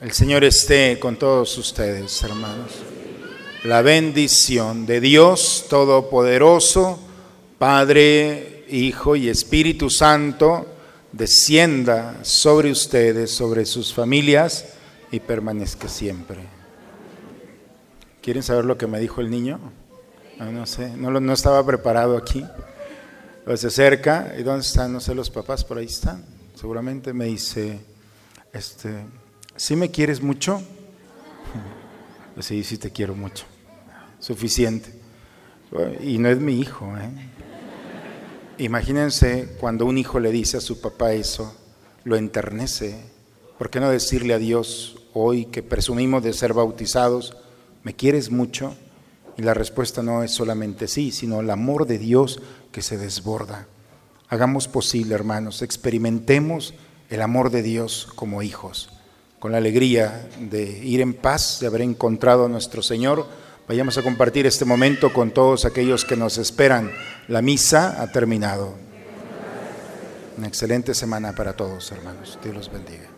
El 0.00 0.12
Señor 0.12 0.44
esté 0.44 1.00
con 1.00 1.16
todos 1.16 1.58
ustedes, 1.58 2.22
hermanos. 2.22 2.70
La 3.64 3.82
bendición 3.82 4.86
de 4.86 5.00
Dios 5.00 5.66
Todopoderoso, 5.68 7.00
Padre, 7.58 8.64
Hijo 8.68 9.16
y 9.16 9.28
Espíritu 9.28 9.90
Santo, 9.90 10.68
descienda 11.10 12.20
sobre 12.22 12.70
ustedes, 12.70 13.32
sobre 13.32 13.66
sus 13.66 13.92
familias 13.92 14.66
y 15.10 15.18
permanezca 15.18 15.88
siempre. 15.88 16.57
¿Quieren 18.28 18.42
saber 18.42 18.66
lo 18.66 18.76
que 18.76 18.86
me 18.86 19.00
dijo 19.00 19.22
el 19.22 19.30
niño? 19.30 19.58
No, 20.38 20.52
no 20.52 20.66
sé, 20.66 20.94
no, 20.98 21.32
estaba 21.32 21.64
preparado 21.64 22.14
aquí. 22.14 22.44
Se 23.56 23.68
acerca, 23.68 24.34
¿y 24.38 24.42
dónde 24.42 24.66
están? 24.66 24.92
No 24.92 25.00
sé, 25.00 25.14
los 25.14 25.30
papás 25.30 25.64
por 25.64 25.78
ahí 25.78 25.86
están. 25.86 26.22
Seguramente 26.54 27.14
me 27.14 27.24
dice, 27.24 27.80
este, 28.52 28.90
¿sí 29.56 29.76
me 29.76 29.90
quieres 29.90 30.20
mucho? 30.20 30.60
Pues 32.34 32.44
sí, 32.48 32.62
sí 32.64 32.76
te 32.76 32.90
quiero 32.90 33.14
mucho. 33.14 33.46
Suficiente. 34.18 34.92
Y 36.02 36.18
no 36.18 36.28
es 36.28 36.38
mi 36.38 36.60
hijo, 36.60 36.84
¿eh? 36.98 37.10
Imagínense 38.58 39.56
cuando 39.58 39.86
un 39.86 39.96
hijo 39.96 40.20
le 40.20 40.30
dice 40.32 40.58
a 40.58 40.60
su 40.60 40.82
papá 40.82 41.14
eso, 41.14 41.56
lo 42.04 42.14
enternece. 42.14 42.94
¿Por 43.56 43.70
qué 43.70 43.80
no 43.80 43.88
decirle 43.88 44.34
a 44.34 44.38
Dios 44.38 44.98
hoy 45.14 45.46
que 45.46 45.62
presumimos 45.62 46.22
de 46.22 46.34
ser 46.34 46.52
bautizados, 46.52 47.34
¿me 47.82 47.94
quieres 47.94 48.30
mucho? 48.30 48.74
Y 49.36 49.42
la 49.42 49.54
respuesta 49.54 50.02
no 50.02 50.22
es 50.22 50.32
solamente 50.32 50.88
sí, 50.88 51.12
sino 51.12 51.40
el 51.40 51.50
amor 51.50 51.86
de 51.86 51.98
Dios 51.98 52.40
que 52.72 52.82
se 52.82 52.98
desborda. 52.98 53.66
Hagamos 54.28 54.68
posible, 54.68 55.14
hermanos, 55.14 55.62
experimentemos 55.62 56.74
el 57.08 57.22
amor 57.22 57.50
de 57.50 57.62
Dios 57.62 58.08
como 58.14 58.42
hijos, 58.42 58.90
con 59.38 59.52
la 59.52 59.58
alegría 59.58 60.28
de 60.40 60.84
ir 60.84 61.00
en 61.00 61.14
paz, 61.14 61.58
de 61.60 61.68
haber 61.68 61.82
encontrado 61.82 62.44
a 62.46 62.48
nuestro 62.48 62.82
Señor. 62.82 63.26
Vayamos 63.66 63.96
a 63.96 64.02
compartir 64.02 64.46
este 64.46 64.64
momento 64.64 65.12
con 65.12 65.30
todos 65.30 65.64
aquellos 65.64 66.04
que 66.04 66.16
nos 66.16 66.36
esperan. 66.38 66.90
La 67.28 67.40
misa 67.40 68.02
ha 68.02 68.10
terminado. 68.12 68.74
Una 70.36 70.48
excelente 70.48 70.94
semana 70.94 71.34
para 71.34 71.54
todos, 71.54 71.90
hermanos. 71.92 72.38
Dios 72.42 72.54
los 72.54 72.70
bendiga. 72.70 73.08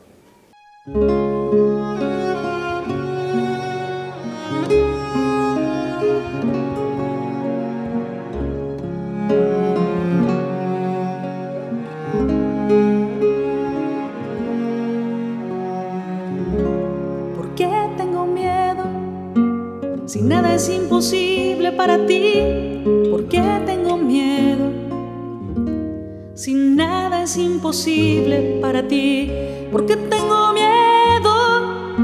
Es 27.31 27.37
imposible 27.37 28.59
para 28.61 28.89
ti, 28.89 29.31
¿por 29.71 29.87
qué 29.87 29.95
tengo 29.95 30.53
miedo? 30.53 31.95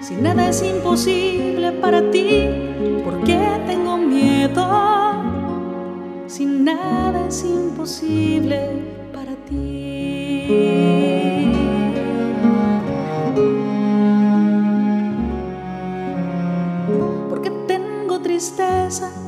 Si 0.00 0.16
nada 0.16 0.48
es 0.48 0.64
imposible 0.64 1.70
para 1.80 2.10
ti, 2.10 2.48
¿por 3.04 3.22
qué 3.22 3.38
tengo 3.68 3.96
miedo? 3.98 4.66
Si 6.26 6.44
nada 6.44 7.28
es 7.28 7.44
imposible 7.44 8.82
para 9.12 9.36
ti. 9.48 9.94
porque 17.28 17.50
tengo 17.68 18.20
tristeza. 18.20 19.27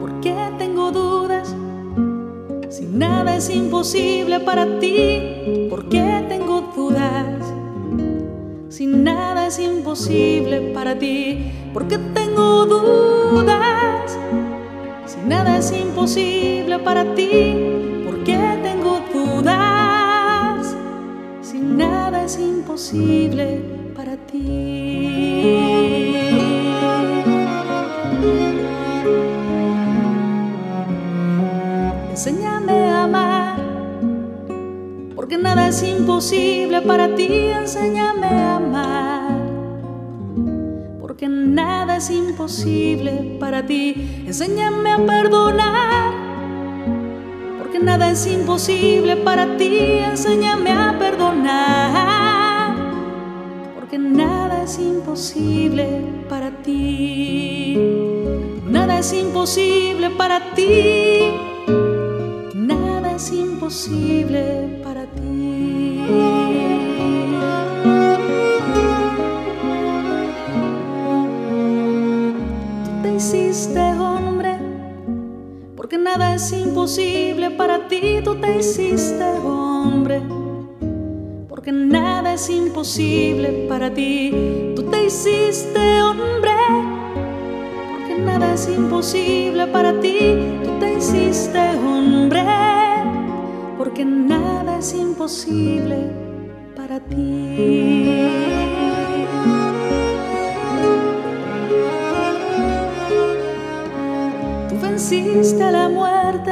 ¿Por 0.00 0.20
qué 0.20 0.34
tengo 0.58 0.90
dudas? 0.90 1.54
Si 2.70 2.86
nada 2.86 3.36
es 3.36 3.50
imposible 3.50 4.40
para 4.40 4.80
ti, 4.80 5.68
¿por 5.70 5.88
qué 5.88 6.24
tengo 6.28 6.72
dudas? 6.74 7.52
Si 8.68 8.86
nada 8.86 9.46
es 9.46 9.60
imposible 9.60 10.72
para 10.74 10.98
ti, 10.98 11.52
¿por 11.72 11.86
qué 11.86 11.98
tengo 11.98 12.66
dudas? 12.66 14.18
Si 15.06 15.18
nada 15.28 15.58
es 15.58 15.70
imposible 15.70 16.80
para 16.80 17.14
ti, 17.14 17.61
imposible 42.52 43.38
para 43.40 43.64
ti. 43.64 44.24
Enséñame 44.26 44.90
a 44.92 44.98
perdonar, 45.06 46.12
porque 47.58 47.78
nada 47.78 48.10
es 48.10 48.26
imposible 48.26 49.16
para 49.16 49.56
ti. 49.56 50.00
Enséñame 50.04 50.70
a 50.70 50.98
perdonar, 50.98 52.76
porque 53.74 53.98
nada 53.98 54.64
es 54.64 54.78
imposible 54.78 55.86
para 56.28 56.50
ti. 56.62 57.78
Nada 58.68 58.98
es 58.98 59.14
imposible 59.14 60.10
para 60.10 60.52
ti. 60.54 61.32
Nada 62.54 63.12
es 63.16 63.32
imposible 63.32 64.42
para 64.42 64.76
ti. 64.76 64.81
Imposible 76.72 77.50
para 77.50 77.86
ti. 77.86 78.20
Tú 78.24 78.34
te 78.36 78.58
hiciste 78.58 79.22
hombre, 79.44 80.22
porque 81.46 81.70
nada 81.70 82.32
es 82.32 82.48
imposible 82.48 83.66
para 83.68 83.92
ti. 83.92 84.72
Tú 84.74 84.82
te 84.84 85.04
hiciste 85.04 86.00
hombre, 86.00 86.56
porque 87.92 88.14
nada 88.18 88.54
es 88.54 88.66
imposible 88.68 89.66
para 89.66 90.00
ti. 90.00 90.18
Tú 90.64 90.70
te 90.80 90.94
hiciste 90.96 91.60
hombre, 91.84 92.42
porque 93.76 94.06
nada 94.06 94.78
es 94.78 94.94
imposible 94.94 95.96
para 96.74 97.00
ti. 97.00 98.30
Tú 104.70 104.74
venciste 104.80 105.62
a 105.62 105.70
la 105.70 105.88
muerte, 105.90 106.51